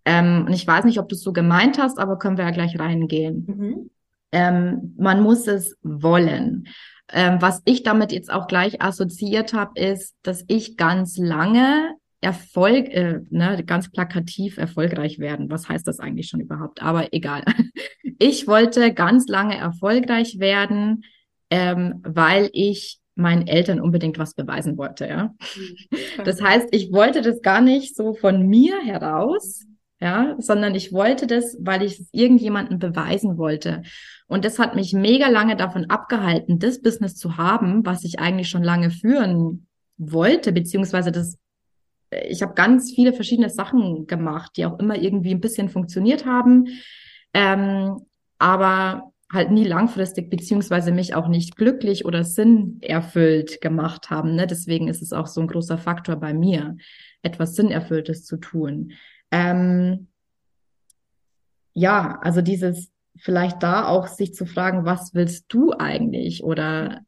Ähm, 0.06 0.46
und 0.46 0.52
ich 0.54 0.66
weiß 0.66 0.84
nicht, 0.86 0.98
ob 0.98 1.08
du 1.08 1.14
es 1.14 1.22
so 1.22 1.32
gemeint 1.32 1.78
hast, 1.78 1.98
aber 1.98 2.18
können 2.18 2.38
wir 2.38 2.46
ja 2.46 2.50
gleich 2.50 2.78
reingehen. 2.78 3.44
Mhm. 3.46 3.90
Ähm, 4.32 4.94
man 4.96 5.22
muss 5.22 5.46
es 5.46 5.76
wollen. 5.82 6.66
Ähm, 7.12 7.42
was 7.42 7.60
ich 7.66 7.82
damit 7.82 8.10
jetzt 8.10 8.32
auch 8.32 8.46
gleich 8.46 8.80
assoziiert 8.80 9.52
habe, 9.52 9.78
ist, 9.78 10.16
dass 10.22 10.44
ich 10.48 10.78
ganz 10.78 11.18
lange 11.18 11.94
Erfolg, 12.22 12.88
äh, 12.88 13.20
ne, 13.30 13.62
ganz 13.66 13.90
plakativ 13.90 14.56
erfolgreich 14.56 15.18
werden. 15.18 15.50
Was 15.50 15.68
heißt 15.68 15.86
das 15.86 15.98
eigentlich 15.98 16.28
schon 16.28 16.40
überhaupt? 16.40 16.82
Aber 16.82 17.12
egal. 17.12 17.44
Ich 18.18 18.46
wollte 18.46 18.94
ganz 18.94 19.26
lange 19.26 19.56
erfolgreich 19.56 20.38
werden, 20.38 21.02
ähm, 21.50 22.00
weil 22.04 22.50
ich 22.52 23.01
meinen 23.14 23.46
Eltern 23.46 23.80
unbedingt 23.80 24.18
was 24.18 24.34
beweisen 24.34 24.78
wollte, 24.78 25.06
ja. 25.06 25.34
Mhm. 25.56 26.24
Das 26.24 26.40
heißt, 26.42 26.68
ich 26.70 26.92
wollte 26.92 27.22
das 27.22 27.42
gar 27.42 27.60
nicht 27.60 27.96
so 27.96 28.14
von 28.14 28.46
mir 28.46 28.80
heraus, 28.82 29.64
ja, 30.00 30.34
sondern 30.38 30.74
ich 30.74 30.92
wollte 30.92 31.26
das, 31.26 31.56
weil 31.60 31.82
ich 31.82 32.00
es 32.00 32.08
irgendjemandem 32.12 32.78
beweisen 32.78 33.38
wollte. 33.38 33.82
Und 34.26 34.44
das 34.44 34.58
hat 34.58 34.74
mich 34.74 34.92
mega 34.92 35.28
lange 35.28 35.56
davon 35.56 35.90
abgehalten, 35.90 36.58
das 36.58 36.80
Business 36.80 37.14
zu 37.14 37.36
haben, 37.36 37.86
was 37.86 38.04
ich 38.04 38.18
eigentlich 38.18 38.48
schon 38.48 38.64
lange 38.64 38.90
führen 38.90 39.66
wollte, 39.98 40.52
beziehungsweise 40.52 41.12
das 41.12 41.38
ich 42.28 42.42
habe 42.42 42.54
ganz 42.54 42.92
viele 42.92 43.12
verschiedene 43.12 43.48
Sachen 43.48 44.06
gemacht, 44.06 44.52
die 44.56 44.66
auch 44.66 44.78
immer 44.78 44.96
irgendwie 44.96 45.30
ein 45.30 45.40
bisschen 45.40 45.68
funktioniert 45.68 46.26
haben, 46.26 46.66
ähm, 47.32 47.96
aber 48.38 49.11
halt 49.32 49.50
nie 49.50 49.64
langfristig 49.64 50.30
beziehungsweise 50.30 50.92
mich 50.92 51.14
auch 51.14 51.26
nicht 51.26 51.56
glücklich 51.56 52.04
oder 52.04 52.22
sinnerfüllt 52.22 53.60
gemacht 53.60 54.10
haben. 54.10 54.34
Ne? 54.34 54.46
Deswegen 54.46 54.88
ist 54.88 55.02
es 55.02 55.12
auch 55.12 55.26
so 55.26 55.40
ein 55.40 55.46
großer 55.46 55.78
Faktor 55.78 56.16
bei 56.16 56.34
mir, 56.34 56.76
etwas 57.22 57.54
Sinnerfülltes 57.54 58.24
zu 58.24 58.36
tun. 58.36 58.92
Ähm, 59.30 60.08
ja, 61.72 62.18
also 62.20 62.42
dieses 62.42 62.90
vielleicht 63.16 63.62
da 63.62 63.86
auch 63.86 64.06
sich 64.06 64.34
zu 64.34 64.46
fragen, 64.46 64.84
was 64.84 65.14
willst 65.14 65.46
du 65.48 65.72
eigentlich 65.72 66.44
oder 66.44 67.00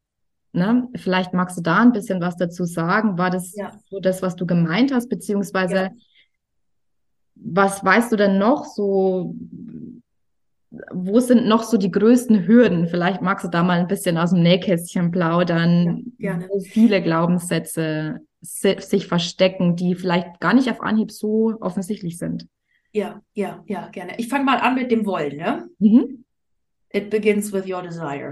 Ne? 0.55 0.87
Vielleicht 0.95 1.33
magst 1.33 1.57
du 1.57 1.61
da 1.61 1.81
ein 1.81 1.91
bisschen 1.91 2.21
was 2.21 2.37
dazu 2.37 2.63
sagen. 2.63 3.17
War 3.17 3.29
das 3.29 3.53
ja. 3.57 3.77
so 3.89 3.99
das, 3.99 4.21
was 4.21 4.37
du 4.37 4.45
gemeint 4.45 4.93
hast, 4.93 5.09
beziehungsweise 5.09 5.75
ja. 5.75 5.89
was 7.35 7.83
weißt 7.83 8.13
du 8.13 8.15
denn 8.15 8.37
noch 8.37 8.63
so? 8.63 9.35
Wo 10.91 11.19
sind 11.19 11.47
noch 11.47 11.63
so 11.63 11.77
die 11.77 11.91
größten 11.91 12.47
Hürden? 12.47 12.87
Vielleicht 12.87 13.21
magst 13.21 13.45
du 13.45 13.49
da 13.49 13.63
mal 13.63 13.79
ein 13.79 13.87
bisschen 13.87 14.17
aus 14.17 14.31
dem 14.31 14.41
Nähkästchen 14.41 15.11
plaudern, 15.11 16.13
ja, 16.17 16.39
wo 16.49 16.59
viele 16.59 17.01
Glaubenssätze 17.01 18.19
sich 18.41 19.07
verstecken, 19.07 19.75
die 19.75 19.95
vielleicht 19.95 20.39
gar 20.39 20.53
nicht 20.53 20.69
auf 20.69 20.81
Anhieb 20.81 21.11
so 21.11 21.55
offensichtlich 21.61 22.17
sind. 22.17 22.47
Ja, 22.91 23.21
ja, 23.33 23.63
ja, 23.67 23.89
gerne. 23.89 24.13
Ich 24.17 24.29
fange 24.29 24.45
mal 24.45 24.59
an 24.59 24.75
mit 24.75 24.91
dem 24.91 25.05
Wollen. 25.05 25.37
Ne? 25.37 25.69
Mhm. 25.79 26.25
It 26.93 27.09
begins 27.09 27.51
with 27.51 27.67
your 27.67 27.81
desire. 27.81 28.31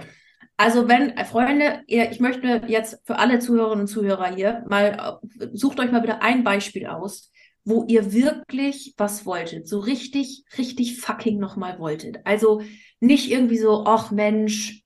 Also 0.55 0.87
wenn, 0.87 1.09
äh, 1.17 1.25
Freunde, 1.25 1.81
ich 1.87 2.19
möchte 2.19 2.61
jetzt 2.67 3.01
für 3.05 3.17
alle 3.17 3.39
Zuhörerinnen 3.39 3.81
und 3.81 3.87
Zuhörer 3.87 4.33
hier 4.33 4.63
mal, 4.69 5.19
äh, 5.39 5.47
sucht 5.51 5.79
euch 5.79 5.91
mal 5.91 6.01
bitte 6.01 6.21
ein 6.21 6.43
Beispiel 6.43 6.85
aus, 6.85 7.31
wo 7.65 7.85
ihr 7.87 8.13
wirklich 8.13 8.93
was 8.97 9.25
wolltet, 9.25 9.67
so 9.67 9.79
richtig, 9.79 10.43
richtig 10.57 10.99
fucking 10.99 11.39
nochmal 11.39 11.79
wolltet. 11.79 12.17
Also 12.25 12.61
nicht 12.99 13.31
irgendwie 13.31 13.57
so, 13.57 13.85
ach 13.85 14.11
Mensch, 14.11 14.83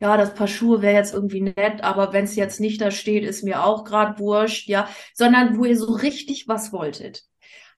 ja, 0.00 0.16
das 0.16 0.34
Paar 0.34 0.48
Schuhe 0.48 0.82
wäre 0.82 0.96
jetzt 0.96 1.14
irgendwie 1.14 1.40
nett, 1.42 1.82
aber 1.82 2.12
wenn 2.12 2.24
es 2.24 2.34
jetzt 2.34 2.60
nicht 2.60 2.80
da 2.80 2.90
steht, 2.90 3.24
ist 3.24 3.44
mir 3.44 3.64
auch 3.64 3.84
gerade 3.84 4.18
wurscht, 4.18 4.68
ja, 4.68 4.88
sondern 5.14 5.56
wo 5.56 5.64
ihr 5.64 5.78
so 5.78 5.92
richtig 5.92 6.48
was 6.48 6.72
wolltet. 6.72 7.22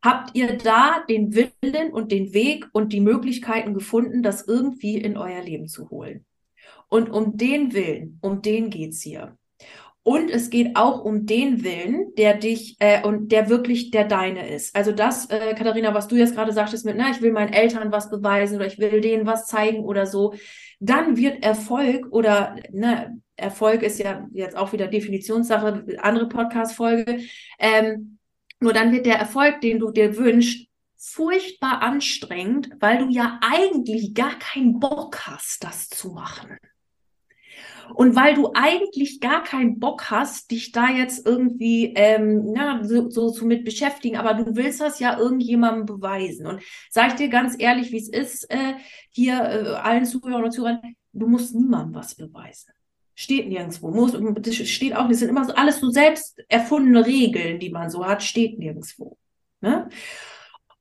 Habt 0.02 0.35
ihr 0.35 0.59
da 0.59 1.02
den 1.09 1.35
Willen 1.35 1.92
und 1.92 2.12
den 2.12 2.35
Weg 2.35 2.66
und 2.72 2.92
die 2.92 3.00
Möglichkeiten 3.00 3.72
gefunden, 3.72 4.22
das 4.22 4.46
irgendwie 4.46 4.96
in 4.96 5.16
euer 5.16 5.42
Leben 5.42 5.66
zu 5.66 5.88
holen? 5.90 6.26
Und 6.88 7.11
um 7.11 7.37
den 7.37 7.72
Willen, 7.72 8.18
um 8.22 8.42
den 8.42 8.70
geht's 8.70 9.00
hier. 9.00 9.37
Und 10.07 10.31
es 10.31 10.51
geht 10.51 10.77
auch 10.77 11.03
um 11.03 11.25
den 11.25 11.64
Willen, 11.64 12.14
der 12.19 12.35
dich 12.35 12.77
äh, 12.79 13.03
und 13.03 13.33
der 13.33 13.49
wirklich 13.49 13.90
der 13.90 14.05
deine 14.05 14.51
ist. 14.51 14.77
Also 14.77 14.93
das, 14.93 15.31
äh, 15.31 15.55
Katharina, 15.55 15.95
was 15.95 16.09
du 16.09 16.17
jetzt 16.17 16.35
gerade 16.35 16.53
sagtest 16.53 16.85
mit, 16.85 16.95
na, 16.99 17.11
ich 17.11 17.23
will 17.23 17.33
meinen 17.33 17.55
Eltern 17.55 17.90
was 17.90 18.11
beweisen 18.11 18.57
oder 18.57 18.67
ich 18.67 18.79
will 18.79 19.01
denen 19.01 19.27
was 19.27 19.47
zeigen 19.47 19.83
oder 19.83 20.07
so, 20.07 20.35
dann 20.79 21.17
wird 21.17 21.43
Erfolg 21.43 22.07
oder 22.12 22.57
ne, 22.71 23.19
Erfolg 23.37 23.83
ist 23.83 23.99
ja 23.99 24.29
jetzt 24.33 24.57
auch 24.57 24.75
wieder 24.75 24.88
Definitionssache, 24.88 25.87
andere 25.99 26.29
Podcast-Folge, 26.29 27.21
ähm, 27.59 28.19
Nur 28.61 28.75
dann 28.75 28.93
wird 28.93 29.07
der 29.07 29.19
Erfolg, 29.19 29.62
den 29.62 29.79
du 29.79 29.90
dir 29.90 30.19
wünschst, 30.19 30.69
furchtbar 30.99 31.83
anstrengend, 31.83 32.71
weil 32.81 32.99
du 32.99 33.09
ja 33.09 33.40
eigentlich 33.43 34.14
gar 34.14 34.38
keinen 34.38 34.81
Bock 34.81 35.27
hast, 35.27 35.64
das 35.64 35.88
zu 35.88 36.11
machen. 36.11 36.59
Und 37.92 38.16
weil 38.16 38.35
du 38.35 38.51
eigentlich 38.55 39.20
gar 39.20 39.42
keinen 39.42 39.79
Bock 39.79 40.11
hast, 40.11 40.51
dich 40.51 40.73
da 40.73 40.88
jetzt 40.88 41.27
irgendwie 41.27 41.92
ähm, 41.94 42.53
na, 42.53 42.83
so, 42.83 43.11
so, 43.11 43.29
so 43.29 43.44
mit 43.44 43.64
beschäftigen, 43.64 44.16
aber 44.16 44.35
du 44.35 44.57
willst 44.57 44.81
das 44.81 44.99
ja 45.01 45.18
irgendjemandem 45.18 45.87
beweisen. 45.87 46.47
Und 46.47 46.62
sag 46.90 47.09
ich 47.09 47.14
dir 47.14 47.29
ganz 47.29 47.57
ehrlich, 47.59 47.92
wie 47.92 47.99
es 47.99 48.09
ist, 48.09 48.51
äh, 48.51 48.75
hier 49.11 49.35
äh, 49.35 49.68
allen 49.75 50.05
Zuhörern 50.05 50.44
und 50.44 50.53
Zuhörern, 50.53 50.97
du 51.12 51.27
musst 51.27 51.55
niemandem 51.55 51.94
was 51.94 52.14
beweisen. 52.14 52.73
Steht 53.14 53.49
nirgendwo. 53.49 53.90
Muss, 53.90 54.16
das 54.40 54.57
steht 54.57 54.97
auch, 54.97 55.09
das 55.09 55.20
sind 55.20 55.29
immer 55.29 55.44
so 55.44 55.55
alles 55.55 55.79
so 55.79 55.90
selbst 55.90 56.42
erfundene 56.49 57.07
Regeln, 57.07 57.61
die 57.61 57.70
man 57.70 57.90
so 57.90 58.05
hat, 58.05 58.23
steht 58.23 58.59
nirgendwo. 58.59 59.16
Ne? 59.61 59.88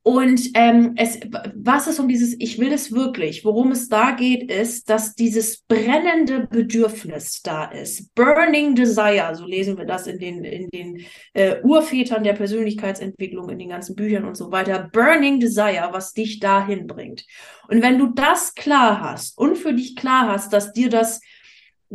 Und 0.06 0.50
ähm, 0.52 0.92
es, 0.96 1.18
was 1.54 1.86
es 1.86 1.98
um 1.98 2.08
dieses, 2.08 2.38
ich 2.38 2.58
will 2.58 2.70
es 2.74 2.92
wirklich, 2.92 3.42
worum 3.42 3.70
es 3.70 3.88
da 3.88 4.10
geht, 4.10 4.52
ist, 4.52 4.90
dass 4.90 5.14
dieses 5.14 5.62
brennende 5.62 6.46
Bedürfnis 6.46 7.40
da 7.40 7.64
ist. 7.64 8.14
Burning 8.14 8.74
Desire, 8.74 9.34
so 9.34 9.46
lesen 9.46 9.78
wir 9.78 9.86
das 9.86 10.06
in 10.06 10.18
den, 10.18 10.44
in 10.44 10.68
den 10.68 11.00
äh, 11.32 11.62
Urvätern 11.62 12.22
der 12.22 12.34
Persönlichkeitsentwicklung, 12.34 13.48
in 13.48 13.58
den 13.58 13.70
ganzen 13.70 13.96
Büchern 13.96 14.26
und 14.26 14.36
so 14.36 14.52
weiter. 14.52 14.90
Burning 14.92 15.40
Desire, 15.40 15.88
was 15.92 16.12
dich 16.12 16.38
dahin 16.38 16.86
bringt. 16.86 17.24
Und 17.68 17.80
wenn 17.80 17.98
du 17.98 18.08
das 18.08 18.54
klar 18.54 19.00
hast 19.00 19.38
und 19.38 19.56
für 19.56 19.72
dich 19.72 19.96
klar 19.96 20.28
hast, 20.28 20.52
dass 20.52 20.74
dir 20.74 20.90
das 20.90 21.22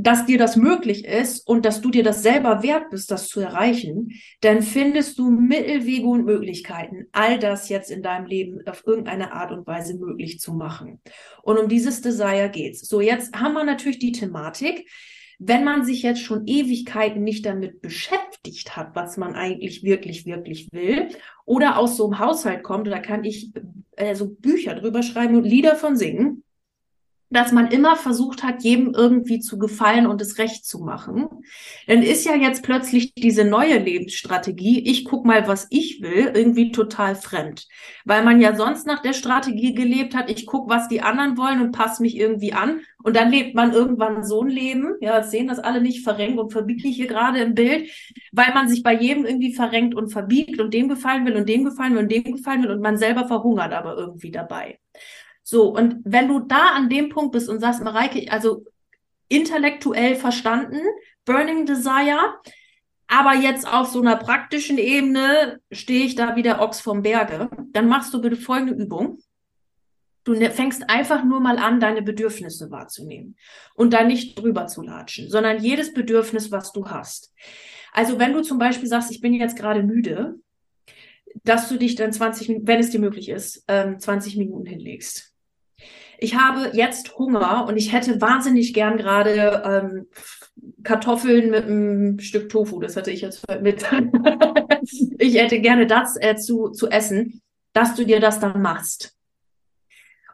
dass 0.02 0.26
dir 0.26 0.38
das 0.38 0.56
möglich 0.56 1.04
ist 1.04 1.46
und 1.46 1.66
dass 1.66 1.82
du 1.82 1.92
dir 1.92 2.04
das 2.04 2.24
selber 2.24 2.64
wert 2.64 2.90
bist, 2.90 3.12
das 3.12 3.28
zu 3.28 3.42
erreichen, 3.42 4.14
dann 4.40 4.62
findest 4.62 5.20
du 5.20 5.30
Mittelwege 5.30 6.08
und 6.08 6.26
Möglichkeiten, 6.26 7.08
all 7.12 7.38
das 7.38 7.68
jetzt 7.68 7.92
in 7.92 8.02
deinem 8.02 8.26
Leben 8.26 8.66
auf 8.66 8.84
irgendeine 8.88 9.34
Art 9.34 9.52
und 9.52 9.68
Weise 9.68 9.98
möglich 9.98 10.40
zu 10.40 10.54
machen. 10.54 11.02
Und 11.44 11.58
um 11.58 11.68
dieses 11.68 12.02
Desire 12.02 12.50
geht's. 12.50 12.88
So, 12.88 13.02
jetzt 13.02 13.36
haben 13.36 13.54
wir 13.54 13.66
natürlich 13.66 14.00
die 14.00 14.14
Thematik, 14.14 14.90
wenn 15.38 15.66
man 15.66 15.84
sich 15.84 16.02
jetzt 16.02 16.22
schon 16.22 16.48
Ewigkeiten 16.48 17.24
nicht 17.24 17.46
damit 17.46 17.82
beschäftigt 17.82 18.78
hat, 18.78 18.96
was 18.96 19.18
man 19.18 19.36
eigentlich 19.36 19.84
wirklich, 19.84 20.26
wirklich 20.26 20.70
will, 20.72 21.10
oder 21.46 21.78
aus 21.78 21.98
so 21.98 22.06
einem 22.06 22.20
Haushalt 22.20 22.64
kommt, 22.64 22.88
da 22.88 23.00
kann 23.00 23.26
ich 23.26 23.52
äh, 23.98 24.16
so 24.16 24.30
Bücher 24.30 24.76
drüber 24.76 25.04
schreiben 25.04 25.36
und 25.36 25.44
Lieder 25.44 25.76
von 25.76 25.98
singen, 25.98 26.44
dass 27.30 27.52
man 27.52 27.68
immer 27.68 27.96
versucht 27.96 28.44
hat, 28.44 28.64
jedem 28.64 28.94
irgendwie 28.94 29.40
zu 29.40 29.60
gefallen 29.60 30.08
und 30.08 30.22
es 30.22 30.38
recht 30.40 30.66
zu 30.66 30.80
machen, 30.80 31.28
dann 31.88 32.02
ist 32.02 32.26
ja 32.26 32.36
jetzt 32.36 32.64
plötzlich 32.64 33.14
diese 33.14 33.46
neue 33.46 33.78
Lebensstrategie, 33.78 34.80
ich 34.80 35.06
guck 35.06 35.26
mal, 35.26 35.48
was 35.48 35.68
ich 35.70 36.02
will, 36.02 36.32
irgendwie 36.34 36.72
total 36.72 37.16
fremd. 37.16 37.68
Weil 38.04 38.24
man 38.24 38.42
ja 38.42 38.56
sonst 38.56 38.88
nach 38.88 39.02
der 39.02 39.14
Strategie 39.14 39.76
gelebt 39.76 40.16
hat, 40.16 40.30
ich 40.30 40.48
guck, 40.48 40.70
was 40.70 40.88
die 40.88 41.02
anderen 41.02 41.38
wollen 41.38 41.62
und 41.62 41.72
passe 41.72 42.02
mich 42.02 42.18
irgendwie 42.18 42.54
an. 42.54 42.82
Und 43.04 43.16
dann 43.16 43.32
lebt 43.32 43.56
man 43.56 43.74
irgendwann 43.74 44.24
so 44.24 44.42
ein 44.42 44.50
Leben, 44.50 44.96
ja, 45.00 45.24
sehen 45.24 45.48
das 45.48 45.60
alle 45.60 45.82
nicht 45.82 46.04
verrenkt 46.04 46.40
und 46.40 46.52
verbiegt 46.52 46.82
hier 46.82 47.08
gerade 47.08 47.40
im 47.40 47.54
Bild, 47.54 47.90
weil 48.32 48.54
man 48.54 48.68
sich 48.68 48.84
bei 48.84 48.94
jedem 48.94 49.26
irgendwie 49.26 49.54
verrenkt 49.54 49.96
und 49.96 50.10
verbiegt 50.10 50.60
und 50.60 50.74
dem 50.74 50.90
gefallen 50.90 51.26
will 51.26 51.36
und 51.36 51.48
dem 51.48 51.64
gefallen 51.64 51.94
will 51.94 52.04
und 52.04 52.12
dem 52.12 52.24
gefallen 52.24 52.64
will 52.64 52.72
und 52.72 52.82
man 52.82 52.98
selber 52.98 53.28
verhungert 53.28 53.72
aber 53.74 53.96
irgendwie 53.96 54.32
dabei. 54.32 54.80
So, 55.50 55.70
und 55.76 55.96
wenn 56.04 56.28
du 56.28 56.42
da 56.42 56.74
an 56.76 56.90
dem 56.90 57.10
Punkt 57.10 57.32
bist 57.32 57.50
und 57.50 57.60
sagst, 57.60 57.82
Mareike, 57.82 58.32
also 58.32 58.66
intellektuell 59.30 60.16
verstanden, 60.16 60.80
Burning 61.26 61.66
Desire, 61.66 62.36
aber 63.08 63.34
jetzt 63.34 63.68
auf 63.68 63.88
so 63.88 64.00
einer 64.00 64.16
praktischen 64.16 64.78
Ebene 64.78 65.60
stehe 65.72 66.06
ich 66.06 66.14
da 66.14 66.36
wie 66.36 66.44
der 66.44 66.62
Ochs 66.62 66.82
vom 66.82 67.02
Berge, 67.02 67.50
dann 67.72 67.88
machst 67.88 68.14
du 68.14 68.22
bitte 68.22 68.36
folgende 68.36 68.76
Übung. 68.76 69.24
Du 70.24 70.36
ne, 70.36 70.52
fängst 70.52 70.88
einfach 70.88 71.24
nur 71.24 71.40
mal 71.40 71.58
an, 71.58 71.80
deine 71.80 72.04
Bedürfnisse 72.04 72.70
wahrzunehmen 72.70 73.36
und 73.74 73.92
da 73.92 74.04
nicht 74.04 74.38
drüber 74.38 74.68
zu 74.68 74.84
latschen, 74.84 75.32
sondern 75.32 75.64
jedes 75.64 75.96
Bedürfnis, 75.96 76.52
was 76.52 76.74
du 76.74 76.86
hast. 76.90 77.34
Also 77.92 78.20
wenn 78.20 78.34
du 78.34 78.44
zum 78.44 78.60
Beispiel 78.60 78.88
sagst, 78.88 79.10
ich 79.10 79.20
bin 79.20 79.34
jetzt 79.34 79.58
gerade 79.58 79.82
müde, 79.82 80.36
dass 81.44 81.70
du 81.70 81.78
dich 81.78 81.96
dann 81.96 82.14
20 82.14 82.50
Minuten, 82.50 82.68
wenn 82.68 82.80
es 82.80 82.92
dir 82.92 83.00
möglich 83.00 83.30
ist, 83.30 83.66
20 83.68 84.36
ähm, 84.36 84.40
Minuten 84.40 84.68
hinlegst 84.68 85.29
ich 86.22 86.36
habe 86.36 86.72
jetzt 86.74 87.18
Hunger 87.18 87.66
und 87.68 87.78
ich 87.78 87.94
hätte 87.94 88.20
wahnsinnig 88.22 88.74
gern 88.74 88.98
gerade 88.98 89.64
ähm, 89.66 90.08
Kartoffeln 90.84 91.50
mit 91.50 91.66
einem 91.66 92.20
Stück 92.20 92.50
Tofu. 92.50 92.80
Das 92.80 92.96
hatte 92.96 93.12
ich 93.12 93.22
jetzt 93.22 93.46
mit. 93.62 93.86
ich 95.18 95.36
hätte 95.36 95.60
gerne 95.62 95.88
das 95.88 96.18
äh, 96.20 96.36
zu, 96.36 96.70
zu 96.70 96.90
essen, 96.90 97.42
dass 97.74 97.96
du 97.96 98.06
dir 98.06 98.20
das 98.20 98.40
dann 98.40 98.62
machst. 98.62 99.16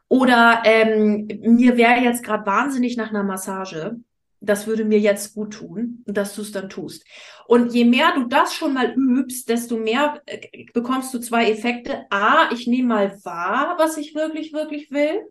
Oder 0.07 0.61
ähm, 0.65 1.27
mir 1.41 1.77
wäre 1.77 1.99
jetzt 2.01 2.23
gerade 2.23 2.45
wahnsinnig 2.45 2.97
nach 2.97 3.09
einer 3.09 3.23
Massage. 3.23 3.97
Das 4.41 4.67
würde 4.67 4.85
mir 4.85 4.99
jetzt 4.99 5.33
gut 5.33 5.53
tun, 5.53 6.03
dass 6.05 6.35
du 6.35 6.41
es 6.41 6.51
dann 6.51 6.69
tust. 6.69 7.03
Und 7.47 7.73
je 7.73 7.85
mehr 7.85 8.13
du 8.15 8.25
das 8.25 8.53
schon 8.53 8.73
mal 8.73 8.93
übst, 8.95 9.49
desto 9.49 9.77
mehr 9.77 10.21
äh, 10.25 10.65
bekommst 10.73 11.13
du 11.13 11.19
zwei 11.19 11.49
Effekte. 11.49 12.05
A, 12.11 12.51
ich 12.51 12.67
nehme 12.67 12.89
mal 12.89 13.19
wahr, 13.23 13.75
was 13.77 13.97
ich 13.97 14.13
wirklich, 14.13 14.53
wirklich 14.53 14.91
will. 14.91 15.21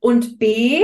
Und 0.00 0.38
B, 0.38 0.82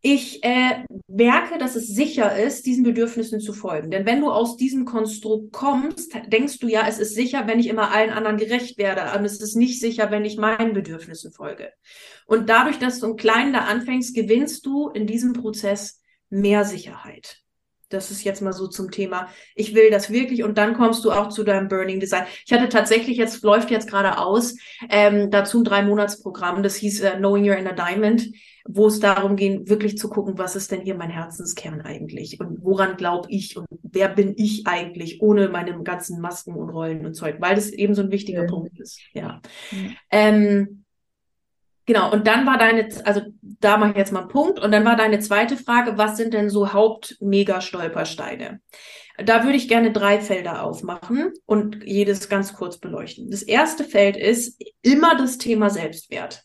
ich 0.00 0.44
äh, 0.44 0.84
merke, 1.08 1.58
dass 1.58 1.74
es 1.74 1.88
sicher 1.88 2.36
ist, 2.36 2.64
diesen 2.64 2.84
Bedürfnissen 2.84 3.40
zu 3.40 3.52
folgen. 3.52 3.90
Denn 3.90 4.06
wenn 4.06 4.20
du 4.20 4.30
aus 4.30 4.56
diesem 4.56 4.84
Konstrukt 4.84 5.52
kommst, 5.52 6.14
denkst 6.28 6.60
du 6.60 6.68
ja, 6.68 6.86
es 6.86 6.98
ist 6.98 7.14
sicher, 7.14 7.48
wenn 7.48 7.58
ich 7.58 7.66
immer 7.66 7.90
allen 7.90 8.10
anderen 8.10 8.36
gerecht 8.36 8.78
werde. 8.78 9.18
Und 9.18 9.24
es 9.24 9.40
ist 9.40 9.56
nicht 9.56 9.80
sicher, 9.80 10.10
wenn 10.10 10.24
ich 10.24 10.36
meinen 10.36 10.74
Bedürfnissen 10.74 11.32
folge. 11.32 11.72
Und 12.26 12.48
dadurch, 12.48 12.78
dass 12.78 13.00
du 13.00 13.06
im 13.06 13.16
Kleinen 13.16 13.52
da 13.52 13.60
anfängst, 13.60 14.14
gewinnst 14.14 14.64
du 14.64 14.90
in 14.90 15.08
diesem 15.08 15.32
Prozess 15.32 16.00
mehr 16.30 16.64
Sicherheit. 16.64 17.42
Das 17.88 18.10
ist 18.10 18.24
jetzt 18.24 18.42
mal 18.42 18.52
so 18.52 18.66
zum 18.66 18.90
Thema. 18.90 19.28
Ich 19.54 19.74
will 19.74 19.90
das 19.90 20.10
wirklich 20.10 20.42
und 20.42 20.58
dann 20.58 20.74
kommst 20.74 21.04
du 21.04 21.12
auch 21.12 21.28
zu 21.28 21.44
deinem 21.44 21.68
Burning 21.68 22.00
Design. 22.00 22.24
Ich 22.44 22.52
hatte 22.52 22.68
tatsächlich 22.68 23.16
jetzt 23.16 23.42
läuft 23.44 23.70
jetzt 23.70 23.88
gerade 23.88 24.18
aus 24.18 24.56
ähm, 24.90 25.30
dazu 25.30 25.58
ein 25.58 25.64
drei 25.64 25.82
Monats 25.82 26.20
Programm. 26.20 26.62
Das 26.62 26.74
hieß 26.76 27.02
äh, 27.02 27.16
Knowing 27.16 27.44
You're 27.44 27.56
in 27.56 27.68
a 27.68 27.72
Diamond, 27.72 28.28
wo 28.64 28.88
es 28.88 28.98
darum 28.98 29.36
ging, 29.36 29.68
wirklich 29.68 29.96
zu 29.98 30.08
gucken, 30.08 30.36
was 30.36 30.56
ist 30.56 30.72
denn 30.72 30.80
hier 30.80 30.96
mein 30.96 31.10
Herzenskern 31.10 31.80
eigentlich 31.82 32.40
und 32.40 32.64
woran 32.64 32.96
glaube 32.96 33.28
ich 33.30 33.56
und 33.56 33.66
wer 33.82 34.08
bin 34.08 34.34
ich 34.36 34.66
eigentlich 34.66 35.22
ohne 35.22 35.48
meine 35.48 35.80
ganzen 35.84 36.20
Masken 36.20 36.54
und 36.54 36.70
Rollen 36.70 37.06
und 37.06 37.14
Zeug, 37.14 37.36
weil 37.38 37.54
das 37.54 37.70
eben 37.70 37.94
so 37.94 38.02
ein 38.02 38.10
wichtiger 38.10 38.42
ja. 38.42 38.48
Punkt 38.48 38.78
ist. 38.80 39.00
Ja. 39.12 39.40
Mhm. 39.70 39.96
Ähm, 40.10 40.85
Genau, 41.86 42.12
und 42.12 42.26
dann 42.26 42.44
war 42.46 42.58
deine, 42.58 42.88
also 43.04 43.22
da 43.40 43.76
mache 43.76 43.92
ich 43.92 43.96
jetzt 43.96 44.12
mal 44.12 44.20
einen 44.20 44.28
Punkt, 44.28 44.58
und 44.58 44.72
dann 44.72 44.84
war 44.84 44.96
deine 44.96 45.20
zweite 45.20 45.56
Frage, 45.56 45.96
was 45.96 46.16
sind 46.16 46.34
denn 46.34 46.50
so 46.50 46.72
Haupt-Mega-Stolpersteine? 46.72 48.60
Da 49.24 49.44
würde 49.44 49.56
ich 49.56 49.68
gerne 49.68 49.92
drei 49.92 50.20
Felder 50.20 50.62
aufmachen 50.64 51.32
und 51.46 51.84
jedes 51.84 52.28
ganz 52.28 52.54
kurz 52.54 52.78
beleuchten. 52.78 53.30
Das 53.30 53.42
erste 53.42 53.84
Feld 53.84 54.16
ist 54.16 54.60
immer 54.82 55.16
das 55.16 55.38
Thema 55.38 55.70
Selbstwert. 55.70 56.42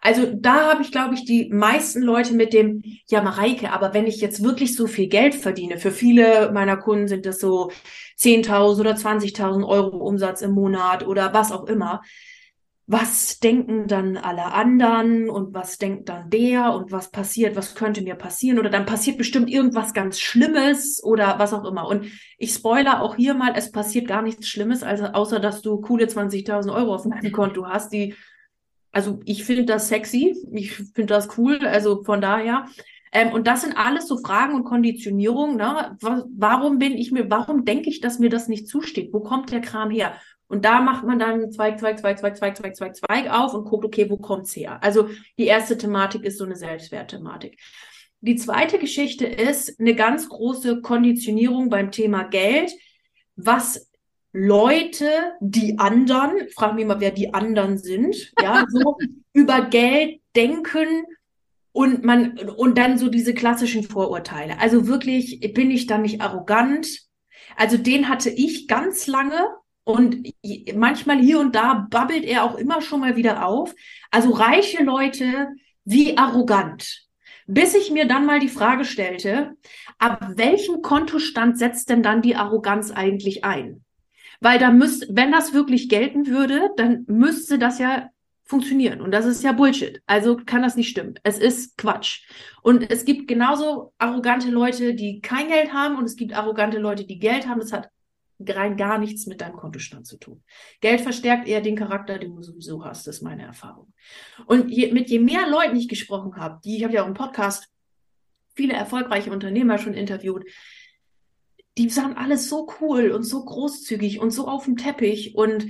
Also 0.00 0.26
da 0.34 0.70
habe 0.70 0.82
ich, 0.82 0.92
glaube 0.92 1.14
ich, 1.14 1.24
die 1.24 1.48
meisten 1.50 2.02
Leute 2.02 2.34
mit 2.34 2.52
dem, 2.52 2.82
ja, 3.08 3.22
Mareike, 3.22 3.70
aber 3.72 3.94
wenn 3.94 4.06
ich 4.06 4.20
jetzt 4.20 4.42
wirklich 4.42 4.76
so 4.76 4.86
viel 4.86 5.08
Geld 5.08 5.34
verdiene, 5.34 5.78
für 5.78 5.92
viele 5.92 6.52
meiner 6.52 6.76
Kunden 6.76 7.08
sind 7.08 7.24
das 7.24 7.38
so 7.38 7.70
10.000 8.18 8.80
oder 8.80 8.96
20.000 8.96 9.66
Euro 9.66 9.96
Umsatz 9.96 10.42
im 10.42 10.50
Monat 10.52 11.06
oder 11.06 11.32
was 11.32 11.52
auch 11.52 11.64
immer, 11.64 12.02
was 12.86 13.38
denken 13.38 13.86
dann 13.88 14.18
alle 14.18 14.52
anderen 14.52 15.30
und 15.30 15.54
was 15.54 15.78
denkt 15.78 16.10
dann 16.10 16.28
der 16.28 16.74
und 16.74 16.92
was 16.92 17.10
passiert, 17.10 17.56
was 17.56 17.74
könnte 17.74 18.02
mir 18.02 18.14
passieren 18.14 18.58
oder 18.58 18.68
dann 18.68 18.84
passiert 18.84 19.16
bestimmt 19.16 19.48
irgendwas 19.48 19.94
ganz 19.94 20.20
Schlimmes 20.20 21.02
oder 21.02 21.38
was 21.38 21.54
auch 21.54 21.64
immer. 21.64 21.88
Und 21.88 22.06
ich 22.36 22.52
spoiler 22.52 23.00
auch 23.00 23.16
hier 23.16 23.32
mal, 23.32 23.54
es 23.56 23.72
passiert 23.72 24.06
gar 24.06 24.20
nichts 24.20 24.48
Schlimmes, 24.48 24.82
also 24.82 25.04
außer 25.06 25.40
dass 25.40 25.62
du 25.62 25.80
coole 25.80 26.04
20.000 26.04 26.74
Euro 26.74 26.94
auf 26.94 27.04
deinem 27.04 27.32
Konto 27.32 27.66
hast, 27.66 27.90
die, 27.90 28.14
also 28.92 29.18
ich 29.24 29.44
finde 29.44 29.64
das 29.64 29.88
sexy, 29.88 30.36
ich 30.52 30.74
finde 30.74 31.06
das 31.06 31.38
cool, 31.38 31.58
also 31.66 32.04
von 32.04 32.20
daher. 32.20 32.66
Ähm, 33.12 33.32
und 33.32 33.46
das 33.46 33.62
sind 33.62 33.78
alles 33.78 34.08
so 34.08 34.18
Fragen 34.18 34.54
und 34.56 34.64
Konditionierungen. 34.64 35.56
Ne? 35.56 35.96
Warum 36.00 36.78
bin 36.78 36.98
ich 36.98 37.12
mir, 37.12 37.30
warum 37.30 37.64
denke 37.64 37.88
ich, 37.88 38.00
dass 38.00 38.18
mir 38.18 38.28
das 38.28 38.48
nicht 38.48 38.68
zusteht? 38.68 39.12
Wo 39.12 39.20
kommt 39.20 39.52
der 39.52 39.60
Kram 39.60 39.90
her? 39.90 40.14
Und 40.48 40.64
da 40.64 40.80
macht 40.80 41.04
man 41.04 41.18
dann 41.18 41.50
Zweig, 41.50 41.78
Zweig, 41.78 41.98
Zweig, 41.98 42.18
Zweig, 42.18 42.36
Zweig, 42.36 42.56
Zweig, 42.56 42.76
Zweig, 42.76 42.96
Zweig 42.96 43.30
auf 43.30 43.54
und 43.54 43.64
guckt, 43.64 43.84
okay, 43.84 44.08
wo 44.10 44.16
kommt's 44.16 44.54
her? 44.54 44.82
Also 44.82 45.08
die 45.38 45.46
erste 45.46 45.78
Thematik 45.78 46.24
ist 46.24 46.38
so 46.38 46.44
eine 46.44 46.56
Selbstwertthematik. 46.56 47.58
Die 48.20 48.36
zweite 48.36 48.78
Geschichte 48.78 49.26
ist 49.26 49.78
eine 49.78 49.94
ganz 49.94 50.28
große 50.28 50.80
Konditionierung 50.80 51.68
beim 51.68 51.90
Thema 51.90 52.24
Geld, 52.24 52.72
was 53.36 53.90
Leute, 54.32 55.06
die 55.40 55.78
anderen, 55.78 56.48
frag 56.54 56.74
mich 56.74 56.86
mal, 56.86 57.00
wer 57.00 57.10
die 57.10 57.34
anderen 57.34 57.78
sind, 57.78 58.32
ja, 58.40 58.64
so 58.70 58.96
über 59.32 59.62
Geld 59.62 60.20
denken 60.34 61.04
und 61.72 62.04
man, 62.04 62.38
und 62.38 62.78
dann 62.78 62.98
so 62.98 63.08
diese 63.08 63.34
klassischen 63.34 63.84
Vorurteile. 63.84 64.58
Also 64.58 64.86
wirklich, 64.86 65.40
bin 65.54 65.70
ich 65.70 65.86
dann 65.86 66.02
nicht 66.02 66.20
arrogant? 66.20 66.88
Also 67.56 67.76
den 67.76 68.08
hatte 68.08 68.30
ich 68.30 68.68
ganz 68.68 69.06
lange, 69.06 69.48
und 69.84 70.26
manchmal 70.74 71.18
hier 71.18 71.38
und 71.38 71.54
da 71.54 71.86
babbelt 71.90 72.24
er 72.24 72.44
auch 72.44 72.56
immer 72.56 72.80
schon 72.80 73.00
mal 73.00 73.16
wieder 73.16 73.46
auf. 73.46 73.74
Also 74.10 74.30
reiche 74.30 74.82
Leute, 74.82 75.48
wie 75.84 76.16
arrogant. 76.16 77.02
Bis 77.46 77.74
ich 77.74 77.90
mir 77.90 78.08
dann 78.08 78.24
mal 78.24 78.40
die 78.40 78.48
Frage 78.48 78.86
stellte, 78.86 79.52
ab 79.98 80.26
welchem 80.36 80.80
Kontostand 80.80 81.58
setzt 81.58 81.90
denn 81.90 82.02
dann 82.02 82.22
die 82.22 82.36
Arroganz 82.36 82.90
eigentlich 82.90 83.44
ein? 83.44 83.84
Weil 84.40 84.58
da 84.58 84.70
müsste, 84.70 85.06
wenn 85.10 85.30
das 85.30 85.52
wirklich 85.52 85.90
gelten 85.90 86.26
würde, 86.26 86.70
dann 86.76 87.04
müsste 87.06 87.58
das 87.58 87.78
ja 87.78 88.08
funktionieren. 88.44 89.00
Und 89.00 89.10
das 89.10 89.26
ist 89.26 89.42
ja 89.42 89.52
Bullshit. 89.52 90.02
Also 90.06 90.36
kann 90.36 90.62
das 90.62 90.76
nicht 90.76 90.88
stimmen. 90.88 91.14
Es 91.22 91.38
ist 91.38 91.76
Quatsch. 91.76 92.26
Und 92.62 92.90
es 92.90 93.04
gibt 93.04 93.28
genauso 93.28 93.92
arrogante 93.98 94.50
Leute, 94.50 94.94
die 94.94 95.20
kein 95.20 95.48
Geld 95.48 95.72
haben 95.72 95.96
und 95.96 96.04
es 96.04 96.16
gibt 96.16 96.34
arrogante 96.34 96.78
Leute, 96.78 97.04
die 97.04 97.18
Geld 97.18 97.46
haben. 97.46 97.60
Das 97.60 97.72
hat 97.72 97.88
rein 98.48 98.76
gar 98.76 98.98
nichts 98.98 99.26
mit 99.26 99.40
deinem 99.40 99.56
Kontostand 99.56 100.06
zu 100.06 100.18
tun. 100.18 100.42
Geld 100.80 101.00
verstärkt 101.00 101.46
eher 101.48 101.60
den 101.60 101.76
Charakter, 101.76 102.18
den 102.18 102.34
du 102.34 102.42
sowieso 102.42 102.84
hast, 102.84 103.06
das 103.06 103.16
ist 103.16 103.22
meine 103.22 103.44
Erfahrung. 103.44 103.92
Und 104.46 104.70
je, 104.70 104.92
mit 104.92 105.10
je 105.10 105.18
mehr 105.18 105.48
Leuten 105.48 105.76
ich 105.76 105.88
gesprochen 105.88 106.36
habe, 106.36 106.60
die, 106.64 106.76
ich 106.76 106.84
habe 106.84 106.94
ja 106.94 107.02
auch 107.04 107.08
im 107.08 107.14
Podcast 107.14 107.68
viele 108.54 108.74
erfolgreiche 108.74 109.30
Unternehmer 109.30 109.78
schon 109.78 109.94
interviewt, 109.94 110.44
die 111.76 111.88
sahen 111.88 112.16
alles 112.16 112.48
so 112.48 112.68
cool 112.80 113.10
und 113.10 113.24
so 113.24 113.44
großzügig 113.44 114.20
und 114.20 114.30
so 114.30 114.46
auf 114.46 114.64
dem 114.64 114.76
Teppich 114.76 115.34
und 115.34 115.66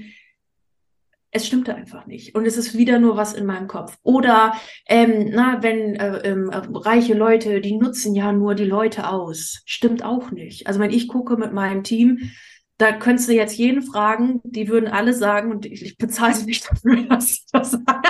es 1.34 1.48
stimmte 1.48 1.74
einfach 1.74 2.06
nicht. 2.06 2.36
Und 2.36 2.46
es 2.46 2.56
ist 2.56 2.78
wieder 2.78 3.00
nur 3.00 3.16
was 3.16 3.32
in 3.32 3.44
meinem 3.44 3.66
Kopf. 3.66 3.98
Oder, 4.04 4.54
ähm, 4.86 5.30
na, 5.32 5.64
wenn 5.64 5.96
äh, 5.96 6.18
äh, 6.18 6.36
reiche 6.72 7.14
Leute, 7.14 7.60
die 7.60 7.76
nutzen 7.76 8.14
ja 8.14 8.30
nur 8.30 8.54
die 8.54 8.64
Leute 8.64 9.08
aus. 9.08 9.62
Stimmt 9.64 10.04
auch 10.04 10.30
nicht. 10.30 10.68
Also 10.68 10.78
wenn 10.78 10.92
ich 10.92 11.08
gucke 11.08 11.36
mit 11.36 11.52
meinem 11.52 11.82
Team, 11.82 12.30
da 12.78 12.92
könntest 12.92 13.28
du 13.28 13.32
jetzt 13.32 13.56
jeden 13.56 13.82
fragen, 13.82 14.40
die 14.44 14.68
würden 14.68 14.88
alle 14.88 15.14
sagen, 15.14 15.50
und 15.50 15.66
ich, 15.66 15.82
ich 15.82 15.96
bezahle 15.96 16.34
sie 16.34 16.46
nicht 16.46 16.68
dafür, 16.68 17.02
dass 17.08 17.32
ich 17.32 17.46
das 17.52 17.70
sage. 17.72 18.02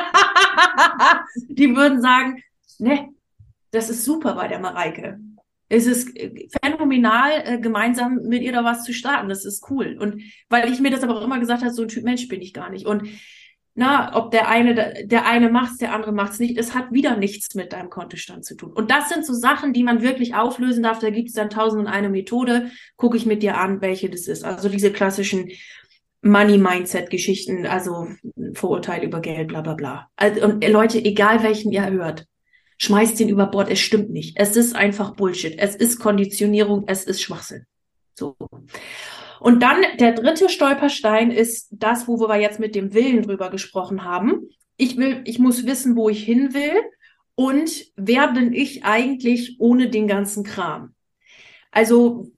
die 1.49 1.77
würden 1.77 2.01
sagen, 2.01 2.43
ne, 2.79 3.11
das 3.71 3.91
ist 3.91 4.05
super 4.05 4.35
bei 4.35 4.49
der 4.49 4.61
Mareike. 4.61 5.19
Es 5.69 5.87
ist 5.87 6.17
äh, 6.17 6.49
phänomenal, 6.63 7.31
äh, 7.45 7.59
gemeinsam 7.59 8.21
mit 8.25 8.43
ihr 8.43 8.53
da 8.53 8.65
was 8.65 8.85
zu 8.85 8.93
starten. 8.93 9.29
Das 9.29 9.45
ist 9.45 9.69
cool. 9.71 9.97
Und 9.99 10.23
weil 10.49 10.73
ich 10.73 10.81
mir 10.81 10.91
das 10.91 11.03
aber 11.03 11.17
auch 11.19 11.25
immer 11.25 11.41
gesagt 11.41 11.63
habe, 11.63 11.73
so 11.73 11.83
ein 11.83 11.89
Typ 11.89 12.05
Mensch 12.05 12.29
bin 12.29 12.41
ich 12.41 12.53
gar 12.53 12.71
nicht. 12.71 12.87
Und 12.87 13.09
na, 13.77 14.15
ob 14.15 14.31
der 14.31 14.49
eine, 14.49 15.05
der 15.05 15.27
eine 15.27 15.51
macht's, 15.51 15.79
der 15.79 15.93
andere 15.93 16.13
macht's 16.13 16.39
nicht, 16.39 16.57
es 16.57 16.75
hat 16.75 16.93
wieder 16.93 17.17
nichts 17.17 17.55
mit 17.57 17.73
deinem 17.73 17.91
Kontostand 17.91 18.45
zu 18.45 18.57
tun. 18.57 18.73
Und 18.73 18.91
das 18.91 19.09
sind 19.09 19.27
so 19.27 19.33
Sachen, 19.33 19.73
die 19.73 19.83
man 19.83 20.01
wirklich 20.01 20.35
auflösen 20.35 20.85
darf. 20.85 21.01
Da 21.01 21.11
gibt 21.11 21.29
es 21.29 21.35
dann 21.35 21.51
tausend 21.51 21.83
und 21.83 21.89
eine 21.89 22.09
Methode. 22.09 22.71
Gucke 22.97 23.17
ich 23.17 23.27
mit 23.27 23.43
dir 23.43 23.59
an, 23.59 23.81
welche 23.81 24.09
das 24.09 24.29
ist. 24.29 24.45
Also 24.45 24.69
diese 24.69 24.93
klassischen 24.93 25.51
Money-Mindset-Geschichten, 26.23 27.67
also 27.67 28.09
Vorurteil 28.55 29.03
über 29.03 29.21
Geld, 29.21 29.49
bla 29.49 29.61
bla 29.61 29.75
bla. 29.75 30.09
Also, 30.15 30.45
und 30.45 30.67
Leute, 30.67 31.05
egal 31.05 31.43
welchen 31.43 31.73
ihr 31.73 31.91
hört, 31.91 32.27
schmeißt 32.79 33.19
den 33.19 33.29
über 33.29 33.47
Bord. 33.47 33.71
Es 33.71 33.81
stimmt 33.81 34.11
nicht. 34.11 34.39
Es 34.39 34.55
ist 34.55 34.77
einfach 34.77 35.17
Bullshit. 35.17 35.59
Es 35.59 35.75
ist 35.75 35.99
Konditionierung. 35.99 36.85
Es 36.87 37.05
ist 37.05 37.23
Schwachsinn. 37.23 37.67
So. 38.15 38.37
Und 39.45 39.61
dann 39.61 39.83
der 40.01 40.13
dritte 40.13 40.49
Stolperstein 40.49 41.31
ist 41.31 41.69
das, 41.71 42.09
wo 42.09 42.19
wir 42.19 42.41
jetzt 42.41 42.59
mit 42.59 42.75
dem 42.75 42.95
Willen 42.95 43.21
drüber 43.21 43.51
gesprochen 43.51 44.03
haben. 44.03 44.49
Ich 44.79 44.97
will, 44.97 45.21
ich 45.27 45.39
muss 45.39 45.67
wissen, 45.67 45.97
wo 45.97 46.09
ich 46.09 46.25
hin 46.25 46.55
will 46.55 46.73
und 47.35 47.85
wer 47.95 48.29
bin 48.29 48.55
ich 48.55 48.85
eigentlich 48.85 49.57
ohne 49.59 49.91
den 49.91 50.09
ganzen 50.09 50.45
Kram? 50.45 50.95
Also, 51.71 52.33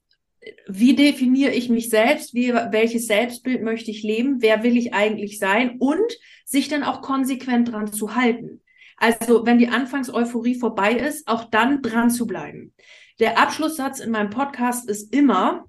wie 0.67 0.97
definiere 0.97 1.53
ich 1.53 1.69
mich 1.69 1.91
selbst? 1.91 2.35
Wie, 2.35 2.53
welches 2.53 3.07
Selbstbild 3.07 3.63
möchte 3.63 3.93
ich 3.93 4.03
leben? 4.03 4.43
Wer 4.43 4.65
will 4.65 4.77
ich 4.77 4.93
eigentlich 4.93 5.39
sein? 5.39 5.77
Und 5.79 6.13
sich 6.45 6.67
dann 6.67 6.83
auch 6.83 7.03
konsequent 7.03 7.71
dran 7.71 7.87
zu 7.87 8.17
halten. 8.17 8.63
Also, 8.97 9.47
wenn 9.47 9.61
die 9.61 9.69
Anfangseuphorie 9.69 10.57
vorbei 10.57 10.95
ist, 10.95 11.29
auch 11.29 11.45
dann 11.45 11.83
dran 11.83 12.11
zu 12.11 12.27
bleiben. 12.27 12.75
Der 13.21 13.39
Abschlusssatz 13.39 14.01
in 14.01 14.11
meinem 14.11 14.31
Podcast 14.31 14.91
ist 14.91 15.15
immer, 15.15 15.67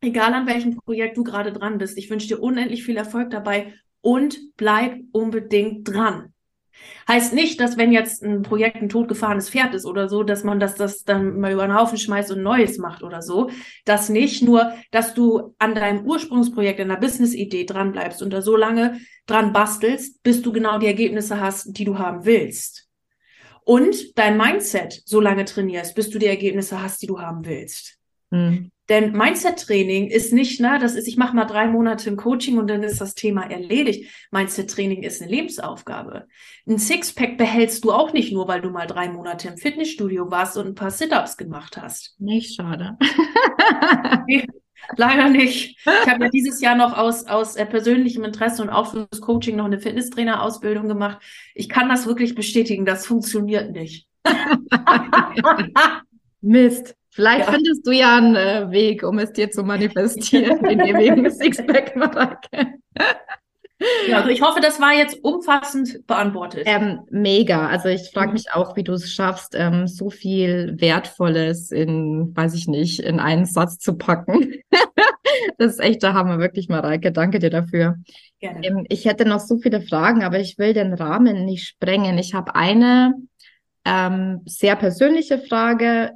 egal 0.00 0.34
an 0.34 0.46
welchem 0.46 0.76
Projekt 0.76 1.16
du 1.16 1.24
gerade 1.24 1.52
dran 1.52 1.78
bist, 1.78 1.98
ich 1.98 2.10
wünsche 2.10 2.28
dir 2.28 2.42
unendlich 2.42 2.84
viel 2.84 2.96
Erfolg 2.96 3.30
dabei 3.30 3.74
und 4.00 4.38
bleib 4.56 4.98
unbedingt 5.12 5.88
dran. 5.88 6.32
Heißt 7.08 7.34
nicht, 7.34 7.60
dass 7.60 7.76
wenn 7.76 7.92
jetzt 7.92 8.22
ein 8.22 8.42
Projekt 8.42 8.76
ein 8.76 8.88
totgefahrenes 8.88 9.50
Pferd 9.50 9.74
ist 9.74 9.84
oder 9.84 10.08
so, 10.08 10.22
dass 10.22 10.44
man 10.44 10.60
das, 10.60 10.76
das 10.76 11.04
dann 11.04 11.38
mal 11.40 11.52
über 11.52 11.66
den 11.66 11.76
Haufen 11.76 11.98
schmeißt 11.98 12.30
und 12.30 12.42
Neues 12.42 12.78
macht 12.78 13.02
oder 13.02 13.20
so. 13.20 13.50
Das 13.84 14.08
nicht, 14.08 14.42
nur, 14.42 14.72
dass 14.90 15.12
du 15.12 15.54
an 15.58 15.74
deinem 15.74 16.06
Ursprungsprojekt, 16.06 16.80
an 16.80 16.88
der 16.88 16.96
Business-Idee 16.96 17.64
dran 17.64 17.92
bleibst 17.92 18.22
und 18.22 18.32
da 18.32 18.40
so 18.40 18.56
lange 18.56 19.00
dran 19.26 19.52
bastelst, 19.52 20.22
bis 20.22 20.40
du 20.40 20.52
genau 20.52 20.78
die 20.78 20.86
Ergebnisse 20.86 21.40
hast, 21.40 21.76
die 21.76 21.84
du 21.84 21.98
haben 21.98 22.24
willst. 22.24 22.88
Und 23.64 24.18
dein 24.18 24.36
Mindset 24.36 25.02
so 25.04 25.20
lange 25.20 25.44
trainierst, 25.44 25.94
bis 25.94 26.10
du 26.10 26.18
die 26.18 26.26
Ergebnisse 26.26 26.80
hast, 26.80 27.02
die 27.02 27.06
du 27.06 27.20
haben 27.20 27.44
willst. 27.44 27.98
Mhm. 28.30 28.70
Denn 28.90 29.12
Mindset-Training 29.12 30.08
ist 30.08 30.32
nicht, 30.32 30.60
na, 30.60 30.80
das 30.80 30.96
ist, 30.96 31.06
ich 31.06 31.16
mache 31.16 31.36
mal 31.36 31.44
drei 31.44 31.68
Monate 31.68 32.10
ein 32.10 32.16
Coaching 32.16 32.58
und 32.58 32.66
dann 32.66 32.82
ist 32.82 33.00
das 33.00 33.14
Thema 33.14 33.48
erledigt. 33.48 34.10
Mindset-Training 34.32 35.04
ist 35.04 35.22
eine 35.22 35.30
Lebensaufgabe. 35.30 36.26
Ein 36.68 36.78
Sixpack 36.78 37.38
behältst 37.38 37.84
du 37.84 37.92
auch 37.92 38.12
nicht 38.12 38.32
nur, 38.32 38.48
weil 38.48 38.60
du 38.60 38.70
mal 38.70 38.88
drei 38.88 39.08
Monate 39.08 39.46
im 39.46 39.58
Fitnessstudio 39.58 40.32
warst 40.32 40.56
und 40.56 40.66
ein 40.66 40.74
paar 40.74 40.90
Sit-Ups 40.90 41.36
gemacht 41.36 41.76
hast. 41.80 42.16
Nicht 42.18 42.56
schade. 42.56 42.98
nee, 44.26 44.44
leider 44.96 45.28
nicht. 45.28 45.78
Ich 45.86 46.08
habe 46.08 46.24
ja 46.24 46.30
dieses 46.30 46.60
Jahr 46.60 46.74
noch 46.74 46.98
aus, 46.98 47.28
aus 47.28 47.54
äh, 47.54 47.66
persönlichem 47.66 48.24
Interesse 48.24 48.60
und 48.60 48.70
auch 48.70 48.90
fürs 48.90 49.20
Coaching 49.20 49.54
noch 49.54 49.66
eine 49.66 49.78
Fitnesstrainer-Ausbildung 49.78 50.88
gemacht. 50.88 51.22
Ich 51.54 51.68
kann 51.68 51.88
das 51.88 52.08
wirklich 52.08 52.34
bestätigen, 52.34 52.84
das 52.84 53.06
funktioniert 53.06 53.70
nicht. 53.70 54.08
Mist. 56.40 56.96
Vielleicht 57.10 57.46
ja. 57.46 57.52
findest 57.52 57.86
du 57.86 57.90
ja 57.90 58.16
einen 58.16 58.36
äh, 58.36 58.70
Weg, 58.70 59.02
um 59.02 59.18
es 59.18 59.32
dir 59.32 59.50
zu 59.50 59.64
manifestieren, 59.64 60.64
in 60.64 60.80
ewigen 60.80 61.30
Sixpack, 61.30 61.96
Mareike. 61.96 62.74
Ja, 64.08 64.18
also 64.18 64.28
ich 64.28 64.42
hoffe, 64.42 64.60
das 64.60 64.78
war 64.78 64.92
jetzt 64.92 65.18
umfassend 65.24 66.06
beantwortet. 66.06 66.64
Ähm, 66.66 67.00
mega. 67.10 67.66
Also 67.68 67.88
ich 67.88 68.10
frage 68.12 68.28
mhm. 68.28 68.32
mich 68.34 68.52
auch, 68.52 68.76
wie 68.76 68.84
du 68.84 68.92
es 68.92 69.10
schaffst, 69.10 69.54
ähm, 69.56 69.86
so 69.86 70.10
viel 70.10 70.76
Wertvolles 70.78 71.70
in, 71.70 72.36
weiß 72.36 72.54
ich 72.54 72.68
nicht, 72.68 73.00
in 73.00 73.20
einen 73.20 73.46
Satz 73.46 73.78
zu 73.78 73.96
packen. 73.96 74.56
das 75.58 75.72
ist 75.72 75.80
echt 75.80 76.02
der 76.02 76.12
Hammer, 76.12 76.38
wirklich, 76.38 76.68
Mareike. 76.68 77.10
Danke 77.10 77.38
dir 77.38 77.50
dafür. 77.50 77.96
Gerne. 78.38 78.66
Ähm, 78.66 78.86
ich 78.90 79.06
hätte 79.06 79.24
noch 79.24 79.40
so 79.40 79.56
viele 79.56 79.80
Fragen, 79.80 80.24
aber 80.24 80.38
ich 80.38 80.58
will 80.58 80.74
den 80.74 80.92
Rahmen 80.92 81.46
nicht 81.46 81.66
sprengen. 81.66 82.18
Ich 82.18 82.34
habe 82.34 82.54
eine 82.54 83.14
ähm, 83.86 84.42
sehr 84.44 84.76
persönliche 84.76 85.38
Frage. 85.38 86.12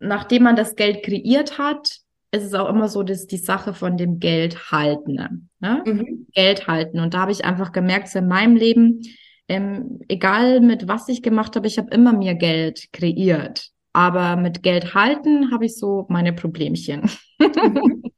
Nachdem 0.00 0.44
man 0.44 0.56
das 0.56 0.76
Geld 0.76 1.02
kreiert 1.02 1.58
hat, 1.58 1.98
ist 2.30 2.44
es 2.44 2.54
auch 2.54 2.68
immer 2.68 2.88
so, 2.88 3.02
dass 3.02 3.26
die 3.26 3.38
Sache 3.38 3.72
von 3.72 3.96
dem 3.96 4.18
Geld 4.18 4.70
halten. 4.70 5.48
Ne? 5.60 5.82
Mhm. 5.84 6.26
Geld 6.32 6.66
halten. 6.66 7.00
Und 7.00 7.14
da 7.14 7.20
habe 7.20 7.32
ich 7.32 7.44
einfach 7.44 7.72
gemerkt, 7.72 8.08
so 8.08 8.18
in 8.18 8.28
meinem 8.28 8.56
Leben, 8.56 9.00
ähm, 9.48 10.00
egal 10.08 10.60
mit 10.60 10.88
was 10.88 11.08
ich 11.08 11.22
gemacht 11.22 11.56
habe, 11.56 11.66
ich 11.66 11.78
habe 11.78 11.90
immer 11.90 12.12
mir 12.12 12.34
Geld 12.34 12.92
kreiert. 12.92 13.70
Aber 13.94 14.36
mit 14.36 14.62
Geld 14.62 14.94
halten 14.94 15.50
habe 15.50 15.64
ich 15.64 15.76
so 15.76 16.06
meine 16.08 16.32
Problemchen. 16.32 17.10
Mhm. 17.38 18.02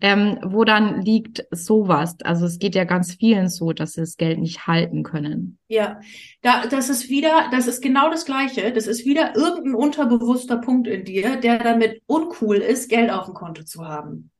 ähm, 0.00 0.38
wo 0.42 0.64
dann 0.64 1.02
liegt 1.02 1.44
sowas? 1.50 2.16
Also 2.22 2.46
es 2.46 2.58
geht 2.58 2.74
ja 2.74 2.84
ganz 2.84 3.14
vielen 3.14 3.48
so, 3.48 3.72
dass 3.72 3.92
sie 3.92 4.00
das 4.00 4.16
Geld 4.16 4.38
nicht 4.38 4.66
halten 4.66 5.02
können. 5.02 5.58
Ja, 5.68 6.00
da, 6.42 6.66
das 6.66 6.88
ist 6.88 7.08
wieder, 7.08 7.48
das 7.50 7.66
ist 7.66 7.82
genau 7.82 8.10
das 8.10 8.24
Gleiche. 8.24 8.72
Das 8.72 8.86
ist 8.86 9.04
wieder 9.04 9.36
irgendein 9.36 9.74
unterbewusster 9.74 10.58
Punkt 10.58 10.86
in 10.86 11.04
dir, 11.04 11.36
der 11.36 11.58
damit 11.58 12.02
uncool 12.06 12.56
ist, 12.56 12.88
Geld 12.88 13.10
auf 13.10 13.26
dem 13.26 13.34
Konto 13.34 13.64
zu 13.64 13.86
haben. 13.86 14.30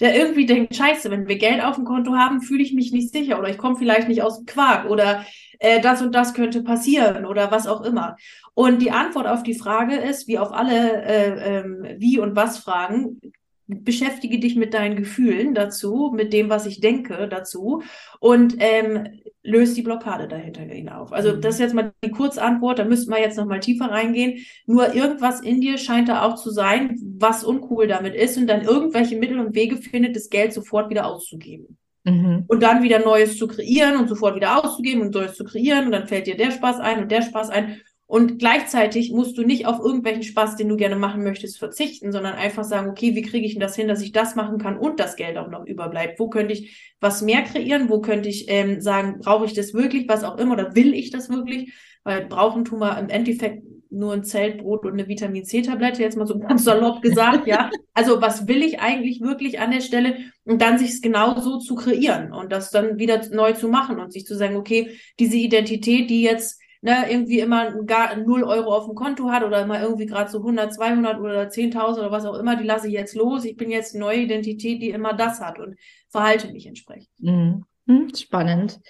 Der 0.00 0.14
irgendwie 0.14 0.46
denkt, 0.46 0.76
scheiße, 0.76 1.10
wenn 1.10 1.26
wir 1.26 1.38
Geld 1.38 1.62
auf 1.62 1.74
dem 1.74 1.84
Konto 1.84 2.12
haben, 2.12 2.40
fühle 2.40 2.62
ich 2.62 2.72
mich 2.72 2.92
nicht 2.92 3.10
sicher 3.10 3.38
oder 3.38 3.48
ich 3.48 3.58
komme 3.58 3.76
vielleicht 3.76 4.06
nicht 4.06 4.22
aus 4.22 4.36
dem 4.36 4.46
Quark 4.46 4.88
oder 4.88 5.24
äh, 5.58 5.80
das 5.80 6.02
und 6.02 6.14
das 6.14 6.34
könnte 6.34 6.62
passieren 6.62 7.26
oder 7.26 7.50
was 7.50 7.66
auch 7.66 7.82
immer. 7.82 8.16
Und 8.54 8.80
die 8.80 8.92
Antwort 8.92 9.26
auf 9.26 9.42
die 9.42 9.54
Frage 9.54 9.96
ist, 9.96 10.28
wie 10.28 10.38
auf 10.38 10.52
alle 10.52 11.02
äh, 11.02 11.58
ähm, 11.58 11.86
Wie- 11.98 12.20
und 12.20 12.36
Was-Fragen, 12.36 13.20
beschäftige 13.68 14.40
dich 14.40 14.56
mit 14.56 14.72
deinen 14.72 14.96
Gefühlen 14.96 15.54
dazu, 15.54 16.12
mit 16.14 16.32
dem, 16.32 16.48
was 16.48 16.64
ich 16.64 16.80
denke 16.80 17.28
dazu 17.28 17.82
und 18.18 18.56
ähm, 18.58 19.20
löst 19.42 19.76
die 19.76 19.82
Blockade 19.82 20.26
dahinter 20.26 21.00
auf. 21.00 21.12
Also 21.12 21.36
mhm. 21.36 21.42
das 21.42 21.54
ist 21.54 21.60
jetzt 21.60 21.74
mal 21.74 21.92
die 22.02 22.10
Kurzantwort, 22.10 22.78
da 22.78 22.84
müssten 22.84 23.10
wir 23.10 23.20
jetzt 23.20 23.36
noch 23.36 23.46
mal 23.46 23.60
tiefer 23.60 23.90
reingehen. 23.90 24.44
Nur 24.66 24.94
irgendwas 24.94 25.40
in 25.40 25.60
dir 25.60 25.76
scheint 25.76 26.08
da 26.08 26.22
auch 26.22 26.36
zu 26.36 26.50
sein, 26.50 26.98
was 27.18 27.44
uncool 27.44 27.86
damit 27.86 28.14
ist 28.14 28.38
und 28.38 28.46
dann 28.46 28.62
irgendwelche 28.62 29.16
Mittel 29.16 29.38
und 29.38 29.54
Wege 29.54 29.76
findet, 29.76 30.16
das 30.16 30.30
Geld 30.30 30.54
sofort 30.54 30.88
wieder 30.88 31.06
auszugeben. 31.06 31.76
Mhm. 32.04 32.44
Und 32.48 32.62
dann 32.62 32.82
wieder 32.82 33.00
Neues 33.00 33.36
zu 33.36 33.46
kreieren 33.48 33.98
und 33.98 34.08
sofort 34.08 34.34
wieder 34.34 34.64
auszugeben 34.64 35.02
und 35.02 35.14
Neues 35.14 35.34
zu 35.34 35.44
kreieren 35.44 35.86
und 35.86 35.92
dann 35.92 36.08
fällt 36.08 36.26
dir 36.26 36.36
der 36.36 36.52
Spaß 36.52 36.80
ein 36.80 37.02
und 37.02 37.10
der 37.10 37.22
Spaß 37.22 37.50
ein 37.50 37.80
Und 38.08 38.38
gleichzeitig 38.38 39.12
musst 39.12 39.36
du 39.36 39.42
nicht 39.42 39.66
auf 39.66 39.80
irgendwelchen 39.80 40.22
Spaß, 40.22 40.56
den 40.56 40.70
du 40.70 40.76
gerne 40.76 40.96
machen 40.96 41.22
möchtest, 41.22 41.58
verzichten, 41.58 42.10
sondern 42.10 42.36
einfach 42.36 42.64
sagen, 42.64 42.88
okay, 42.88 43.14
wie 43.14 43.20
kriege 43.20 43.46
ich 43.46 43.52
denn 43.52 43.60
das 43.60 43.76
hin, 43.76 43.86
dass 43.86 44.00
ich 44.00 44.12
das 44.12 44.34
machen 44.34 44.56
kann 44.56 44.78
und 44.78 44.98
das 44.98 45.14
Geld 45.14 45.36
auch 45.36 45.48
noch 45.48 45.66
überbleibt? 45.66 46.18
Wo 46.18 46.30
könnte 46.30 46.54
ich 46.54 46.94
was 47.00 47.20
mehr 47.20 47.42
kreieren? 47.42 47.90
Wo 47.90 48.00
könnte 48.00 48.30
ich 48.30 48.46
ähm, 48.48 48.80
sagen, 48.80 49.18
brauche 49.20 49.44
ich 49.44 49.52
das 49.52 49.74
wirklich, 49.74 50.08
was 50.08 50.24
auch 50.24 50.38
immer, 50.38 50.54
oder 50.54 50.74
will 50.74 50.94
ich 50.94 51.10
das 51.10 51.28
wirklich? 51.28 51.74
Weil 52.02 52.24
brauchen 52.24 52.64
tun 52.64 52.78
wir 52.78 52.98
im 52.98 53.10
Endeffekt 53.10 53.62
nur 53.90 54.14
ein 54.14 54.24
Zeltbrot 54.24 54.86
und 54.86 54.94
eine 54.94 55.06
Vitamin 55.06 55.44
C-Tablette, 55.44 56.00
jetzt 56.00 56.16
mal 56.16 56.26
so 56.26 56.38
ganz 56.38 56.64
salopp 56.64 57.02
gesagt, 57.02 57.46
ja. 57.46 57.70
Also 57.92 58.22
was 58.22 58.46
will 58.46 58.62
ich 58.62 58.80
eigentlich 58.80 59.20
wirklich 59.20 59.60
an 59.60 59.72
der 59.72 59.80
Stelle? 59.80 60.16
Und 60.44 60.62
dann 60.62 60.78
sich 60.78 60.90
es 60.90 61.02
genau 61.02 61.38
so 61.40 61.58
zu 61.58 61.74
kreieren 61.74 62.32
und 62.32 62.52
das 62.52 62.70
dann 62.70 62.98
wieder 62.98 63.20
neu 63.32 63.52
zu 63.52 63.68
machen 63.68 63.98
und 63.98 64.12
sich 64.14 64.24
zu 64.24 64.34
sagen, 64.34 64.56
okay, 64.56 64.96
diese 65.18 65.36
Identität, 65.36 66.08
die 66.08 66.22
jetzt 66.22 66.60
ne, 66.80 67.10
irgendwie 67.10 67.40
immer 67.40 67.82
gar 67.84 68.16
0 68.16 68.44
Euro 68.44 68.74
auf 68.74 68.86
dem 68.86 68.94
Konto 68.94 69.30
hat 69.30 69.42
oder 69.42 69.62
immer 69.62 69.80
irgendwie 69.80 70.06
gerade 70.06 70.30
so 70.30 70.38
100, 70.38 70.72
200 70.74 71.20
oder 71.20 71.48
10.000 71.48 71.98
oder 71.98 72.10
was 72.10 72.24
auch 72.24 72.38
immer, 72.38 72.56
die 72.56 72.64
lasse 72.64 72.88
ich 72.88 72.94
jetzt 72.94 73.14
los. 73.14 73.44
Ich 73.44 73.56
bin 73.56 73.70
jetzt 73.70 73.94
die 73.94 73.98
neue 73.98 74.20
Identität, 74.20 74.82
die 74.82 74.90
immer 74.90 75.14
das 75.14 75.40
hat 75.40 75.58
und 75.58 75.76
verhalte 76.08 76.52
mich 76.52 76.66
entsprechend. 76.66 77.10
Mhm. 77.18 77.64
Hm, 77.86 78.14
spannend. 78.14 78.80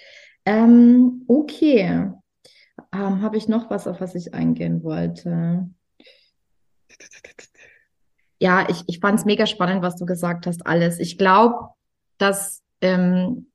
Ähm, 0.45 1.23
okay. 1.27 2.11
Ähm, 2.91 3.21
Habe 3.21 3.37
ich 3.37 3.47
noch 3.47 3.69
was, 3.69 3.87
auf 3.87 4.01
was 4.01 4.15
ich 4.15 4.33
eingehen 4.33 4.83
wollte? 4.83 5.69
Ja, 8.39 8.67
ich, 8.69 8.83
ich 8.87 8.99
fand 8.99 9.19
es 9.19 9.25
mega 9.25 9.45
spannend, 9.45 9.81
was 9.81 9.97
du 9.97 10.05
gesagt 10.05 10.47
hast, 10.47 10.65
alles. 10.65 10.99
Ich 10.99 11.17
glaube, 11.17 11.69
dass 12.17 12.61
ähm, 12.81 13.48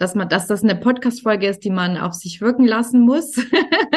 dass 0.00 0.14
man, 0.14 0.30
dass 0.30 0.46
das 0.46 0.64
eine 0.64 0.76
Podcast-Folge 0.76 1.46
ist, 1.46 1.62
die 1.62 1.70
man 1.70 1.98
auf 1.98 2.14
sich 2.14 2.40
wirken 2.40 2.64
lassen 2.64 3.02
muss. 3.02 3.34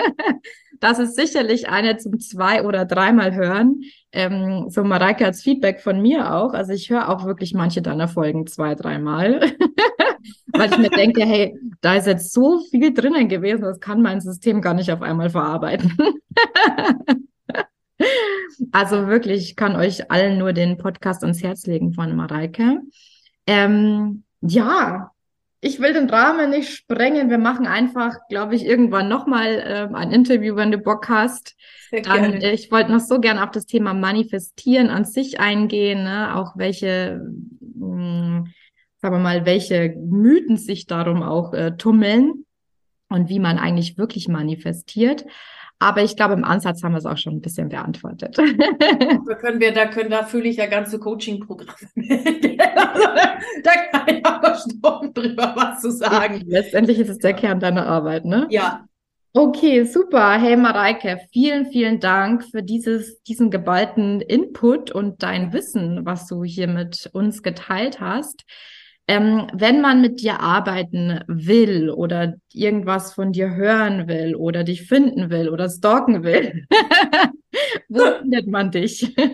das 0.82 1.00
ist 1.00 1.16
sicherlich 1.16 1.70
eine 1.70 1.96
zum 1.96 2.20
zwei- 2.20 2.63
oder 2.63 2.84
dreimal 2.84 3.34
hören. 3.34 3.84
Ähm, 4.12 4.66
so 4.68 4.84
Mareike 4.84 5.24
als 5.26 5.42
Feedback 5.42 5.80
von 5.80 6.02
mir 6.02 6.34
auch. 6.34 6.54
Also 6.54 6.74
ich 6.74 6.89
höre 6.89 7.08
auch 7.08 7.26
wirklich 7.26 7.54
manche 7.54 7.82
deiner 7.82 8.10
Folgen 8.10 8.48
zwei, 8.48 8.76
dreimal. 8.76 9.39
Weil 10.52 10.72
ich 10.72 10.78
mir 10.78 10.89
denke, 10.89 11.24
hey, 11.24 11.58
da 11.80 11.96
ist 11.96 12.08
jetzt 12.08 12.34
so 12.34 12.60
viel 12.70 12.94
drinnen 12.94 13.30
gewesen, 13.30 13.62
das 13.62 13.80
kann 13.80 14.02
mein 14.02 14.20
System 14.20 14.60
gar 14.60 14.74
nicht 14.74 14.92
auf 14.92 15.02
einmal 15.02 15.30
verarbeiten. 15.30 15.98
also 18.74 19.08
wirklich, 19.08 19.44
ich 19.44 19.56
kann 19.56 19.78
euch 19.78 20.12
allen 20.12 20.38
nur 20.38 20.52
den 20.52 20.78
Podcast 20.78 21.24
ans 21.24 21.42
Herz 21.42 21.66
legen 21.66 21.94
von 21.94 22.13
Mareike. 22.13 22.82
Ähm, 23.48 24.26
ja, 24.42 25.12
ich 25.63 25.80
will 25.80 25.93
den 25.93 26.10
Rahmen 26.10 26.49
nicht 26.49 26.73
sprengen. 26.73 27.30
Wir 27.30 27.38
machen 27.38 27.67
einfach, 27.67 28.17
glaube 28.28 28.54
ich, 28.54 28.65
irgendwann 28.65 29.08
nochmal 29.08 29.63
ähm, 29.65 29.95
ein 29.95 30.12
Interview, 30.12 30.58
wenn 30.58 30.71
du 30.71 30.78
Bock 30.78 31.08
hast. 31.08 31.56
Sehr 31.89 32.02
Dann, 32.02 32.32
gerne. 32.32 32.52
ich 32.52 32.69
wollte 32.69 32.91
noch 32.91 32.99
so 32.99 33.21
gerne 33.21 33.41
auf 33.41 33.52
das 33.52 33.65
Thema 33.65 33.93
Manifestieren 33.93 34.89
an 34.89 35.06
sich 35.06 35.39
eingehen, 35.39 36.04
ne? 36.04 36.36
auch 36.36 36.58
welche, 36.58 37.21
mh, 37.62 37.95
hm, 37.95 38.54
sagen 38.97 39.15
wir 39.15 39.19
mal, 39.19 39.45
welche 39.45 39.95
Mythen 39.97 40.58
sich 40.58 40.86
darum 40.86 41.23
auch 41.23 41.54
äh, 41.54 41.78
tummeln 41.78 42.45
und 43.08 43.30
wie 43.30 43.39
man 43.39 43.58
eigentlich 43.58 43.97
wirklich 43.97 44.28
manifestiert. 44.28 45.23
Aber 45.80 46.02
ich 46.04 46.16
glaube, 46.16 46.34
im 46.34 46.44
Ansatz 46.44 46.84
haben 46.84 46.94
wir 46.94 47.00
es 47.00 47.06
auch 47.06 47.18
schon 47.18 47.34
ein 47.34 47.42
bisschen 47.42 47.70
beantwortet. 47.70 48.38
Da 48.38 49.36
können 49.36 49.60
wir, 49.60 49.74
da 49.74 49.86
können, 49.88 50.10
da 50.10 50.24
fühle 50.24 50.48
ich 50.48 50.58
ja 50.58 50.66
ganze 50.68 51.00
Coaching-Programme. 51.00 51.74
Also, 51.74 53.04
da 53.64 53.72
kann 53.92 54.08
ich 54.08 54.24
noch 54.24 54.56
Stunden 54.56 55.14
drüber 55.14 55.54
was 55.56 55.82
zu 55.82 55.92
sagen. 55.92 56.42
Letztendlich 56.46 57.00
ist 57.00 57.10
es 57.10 57.18
der 57.18 57.34
Kern 57.34 57.60
deiner 57.60 57.86
Arbeit, 57.86 58.26
ne? 58.26 58.48
Ja. 58.50 58.86
Okay, 59.36 59.84
super. 59.84 60.40
Hey 60.40 60.56
Mareike, 60.56 61.20
vielen, 61.32 61.66
vielen 61.66 62.00
Dank 62.00 62.44
für 62.46 62.62
dieses, 62.62 63.24
diesen 63.24 63.50
geballten 63.50 64.22
Input 64.22 64.92
und 64.92 65.24
dein 65.24 65.54
Wissen, 65.54 66.06
was 66.06 66.28
du 66.28 66.44
hier 66.44 66.68
mit 66.68 67.10
uns 67.14 67.42
geteilt 67.42 68.00
hast. 68.00 68.46
Ähm, 69.08 69.48
wenn 69.54 69.82
man 69.82 70.00
mit 70.00 70.22
dir 70.22 70.39
arbeiten 70.39 71.20
will 71.28 71.89
oder 71.89 72.36
irgendwas 72.54 73.13
von 73.13 73.34
dir 73.34 73.54
hören 73.54 74.08
will 74.08 74.36
oder 74.36 74.63
dich 74.63 74.84
finden 74.84 75.30
will 75.30 75.50
oder 75.50 75.70
stalken 75.70 76.24
will, 76.24 76.66
wo 77.89 78.20
findet 78.20 78.48
man 78.48 78.72
dich? 78.72 79.13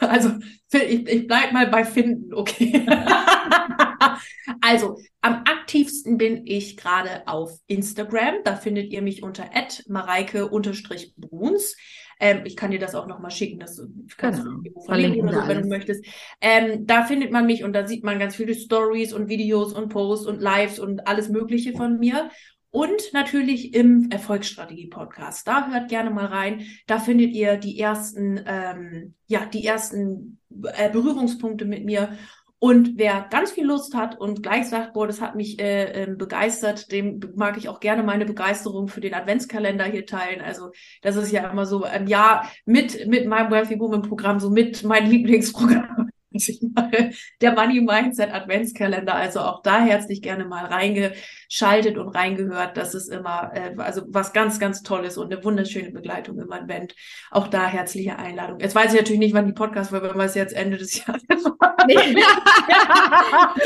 Also, 0.00 0.30
ich, 0.72 1.08
ich 1.08 1.26
bleib 1.28 1.52
mal 1.52 1.68
bei 1.68 1.84
finden, 1.84 2.34
okay. 2.34 2.84
also, 4.60 4.98
am 5.20 5.42
aktivsten 5.44 6.18
bin 6.18 6.46
ich 6.46 6.76
gerade 6.76 7.28
auf 7.28 7.60
Instagram. 7.66 8.42
Da 8.44 8.56
findet 8.56 8.92
ihr 8.92 9.02
mich 9.02 9.22
unter 9.22 9.48
mareike-bruns. 9.86 11.76
Ähm, 12.20 12.42
ich 12.44 12.56
kann 12.56 12.70
dir 12.70 12.78
das 12.78 12.94
auch 12.94 13.06
nochmal 13.06 13.30
schicken, 13.30 13.60
das 13.60 13.80
kannst 14.16 14.42
genau. 14.42 14.58
du 14.58 14.80
verlinken 14.82 15.28
oder 15.28 15.42
so, 15.42 15.48
wenn 15.48 15.62
du 15.62 15.68
möchtest. 15.68 16.04
Ähm, 16.40 16.86
da 16.86 17.04
findet 17.04 17.30
man 17.30 17.46
mich 17.46 17.64
und 17.64 17.72
da 17.72 17.86
sieht 17.86 18.04
man 18.04 18.18
ganz 18.18 18.36
viele 18.36 18.54
Stories 18.54 19.12
und 19.12 19.28
Videos 19.28 19.72
und 19.72 19.88
Posts 19.88 20.26
und 20.26 20.40
Lives 20.40 20.78
und 20.78 21.06
alles 21.06 21.28
Mögliche 21.28 21.72
von 21.72 21.98
mir. 21.98 22.30
Und 22.70 23.14
natürlich 23.14 23.72
im 23.72 24.10
Erfolgsstrategie-Podcast. 24.10 25.48
Da 25.48 25.70
hört 25.70 25.88
gerne 25.88 26.10
mal 26.10 26.26
rein. 26.26 26.66
Da 26.86 26.98
findet 26.98 27.30
ihr 27.30 27.56
die 27.56 27.78
ersten, 27.78 28.40
ähm, 28.46 29.14
ja, 29.26 29.46
die 29.46 29.64
ersten 29.64 30.38
äh, 30.74 30.90
Berührungspunkte 30.90 31.64
mit 31.64 31.84
mir. 31.86 32.18
Und 32.60 32.98
wer 32.98 33.26
ganz 33.30 33.52
viel 33.52 33.66
Lust 33.66 33.94
hat 33.94 34.18
und 34.20 34.42
gleich 34.42 34.68
sagt, 34.68 34.92
boah, 34.92 35.06
das 35.06 35.20
hat 35.20 35.36
mich 35.36 35.60
äh, 35.60 36.02
äh, 36.02 36.06
begeistert, 36.06 36.90
dem 36.90 37.20
mag 37.36 37.56
ich 37.56 37.68
auch 37.68 37.78
gerne 37.78 38.02
meine 38.02 38.24
Begeisterung 38.24 38.88
für 38.88 39.00
den 39.00 39.14
Adventskalender 39.14 39.84
hier 39.84 40.06
teilen. 40.06 40.40
Also 40.40 40.72
das 41.02 41.14
ist 41.14 41.30
ja 41.30 41.48
immer 41.48 41.66
so 41.66 41.84
im 41.84 42.08
Jahr 42.08 42.50
mit 42.64 43.06
mit 43.06 43.26
meinem 43.26 43.52
Wealthy 43.52 43.78
Woman 43.78 44.02
Programm 44.02 44.40
so 44.40 44.50
mit 44.50 44.82
mein 44.82 45.06
Lieblingsprogramm 45.10 46.07
ich 46.46 46.60
mache, 46.74 47.10
der 47.40 47.52
Money 47.52 47.80
Mindset 47.80 48.32
Adventskalender. 48.32 49.14
Also 49.14 49.40
auch 49.40 49.62
da 49.62 49.80
herzlich 49.80 50.20
gerne 50.22 50.44
mal 50.44 50.66
reingeschaltet 50.66 51.96
und 51.96 52.08
reingehört. 52.08 52.76
Das 52.76 52.94
ist 52.94 53.08
immer 53.08 53.50
äh, 53.54 53.74
also 53.78 54.02
was 54.08 54.32
ganz, 54.32 54.60
ganz 54.60 54.82
Tolles 54.82 55.16
und 55.16 55.32
eine 55.32 55.42
wunderschöne 55.42 55.90
Begleitung 55.90 56.38
im 56.38 56.52
Advent. 56.52 56.94
Auch 57.30 57.48
da 57.48 57.66
herzliche 57.66 58.18
Einladung. 58.18 58.60
Jetzt 58.60 58.74
weiß 58.74 58.92
ich 58.92 59.00
natürlich 59.00 59.20
nicht, 59.20 59.34
wann 59.34 59.46
die 59.46 59.52
Podcast 59.52 59.90
war, 59.90 60.02
weil 60.02 60.26
es 60.26 60.34
jetzt 60.34 60.54
Ende 60.54 60.76
des 60.76 61.04
Jahres 61.04 61.22
war. 61.58 61.76
Nee. 61.86 61.96
nee, 61.96 62.14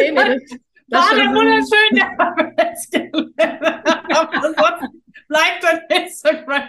nee, 0.00 0.14
das, 0.14 0.58
das 0.88 1.11
war 1.11 1.16
der 1.16 1.35
wunderschön, 1.35 1.96
der 1.96 2.11
Adventskalender 2.18 3.32
bleibt 5.32 5.64
on 5.64 5.96
Instagram 5.96 6.62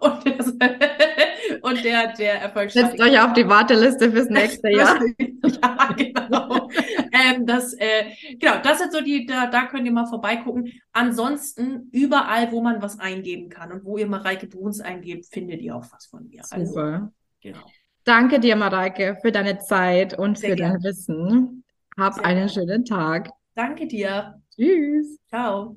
und 0.00 0.24
der, 0.26 0.34
und 1.62 1.84
der, 1.84 2.12
der 2.12 2.34
Erfolgsstrategie. 2.42 2.98
Setzt 2.98 3.00
euch 3.00 3.20
auf 3.20 3.32
die 3.32 3.48
Warteliste 3.48 4.10
fürs 4.10 4.28
nächste 4.28 4.70
Jahr. 4.70 5.00
ja, 5.62 5.94
genau. 5.96 6.68
ähm, 7.12 7.46
das, 7.46 7.74
äh, 7.74 8.10
genau, 8.38 8.60
das 8.62 8.78
sind 8.78 8.92
so 8.92 9.00
die, 9.00 9.26
da, 9.26 9.46
da 9.46 9.66
könnt 9.66 9.86
ihr 9.86 9.92
mal 9.92 10.06
vorbeigucken. 10.06 10.72
Ansonsten 10.92 11.88
überall, 11.92 12.52
wo 12.52 12.62
man 12.62 12.82
was 12.82 12.98
eingeben 12.98 13.48
kann 13.48 13.72
und 13.72 13.84
wo 13.84 13.98
ihr 13.98 14.06
Mareike 14.06 14.46
Bruns 14.46 14.80
eingebt, 14.80 15.26
findet 15.26 15.60
ihr 15.62 15.76
auch 15.76 15.86
was 15.92 16.06
von 16.06 16.28
mir. 16.28 16.42
Also, 16.50 16.66
Super. 16.66 16.82
Also, 16.82 17.08
genau. 17.40 17.66
Danke 18.04 18.40
dir, 18.40 18.56
Mareike, 18.56 19.18
für 19.20 19.32
deine 19.32 19.58
Zeit 19.58 20.18
und 20.18 20.38
Sehr 20.38 20.50
für 20.50 20.56
gerne. 20.56 20.74
dein 20.74 20.82
Wissen. 20.84 21.64
Hab 21.98 22.14
Sehr 22.14 22.24
einen 22.24 22.48
schönen 22.48 22.84
Tag. 22.84 23.30
Danke 23.54 23.86
dir. 23.86 24.40
Tschüss. 24.54 25.18
Ciao. 25.28 25.76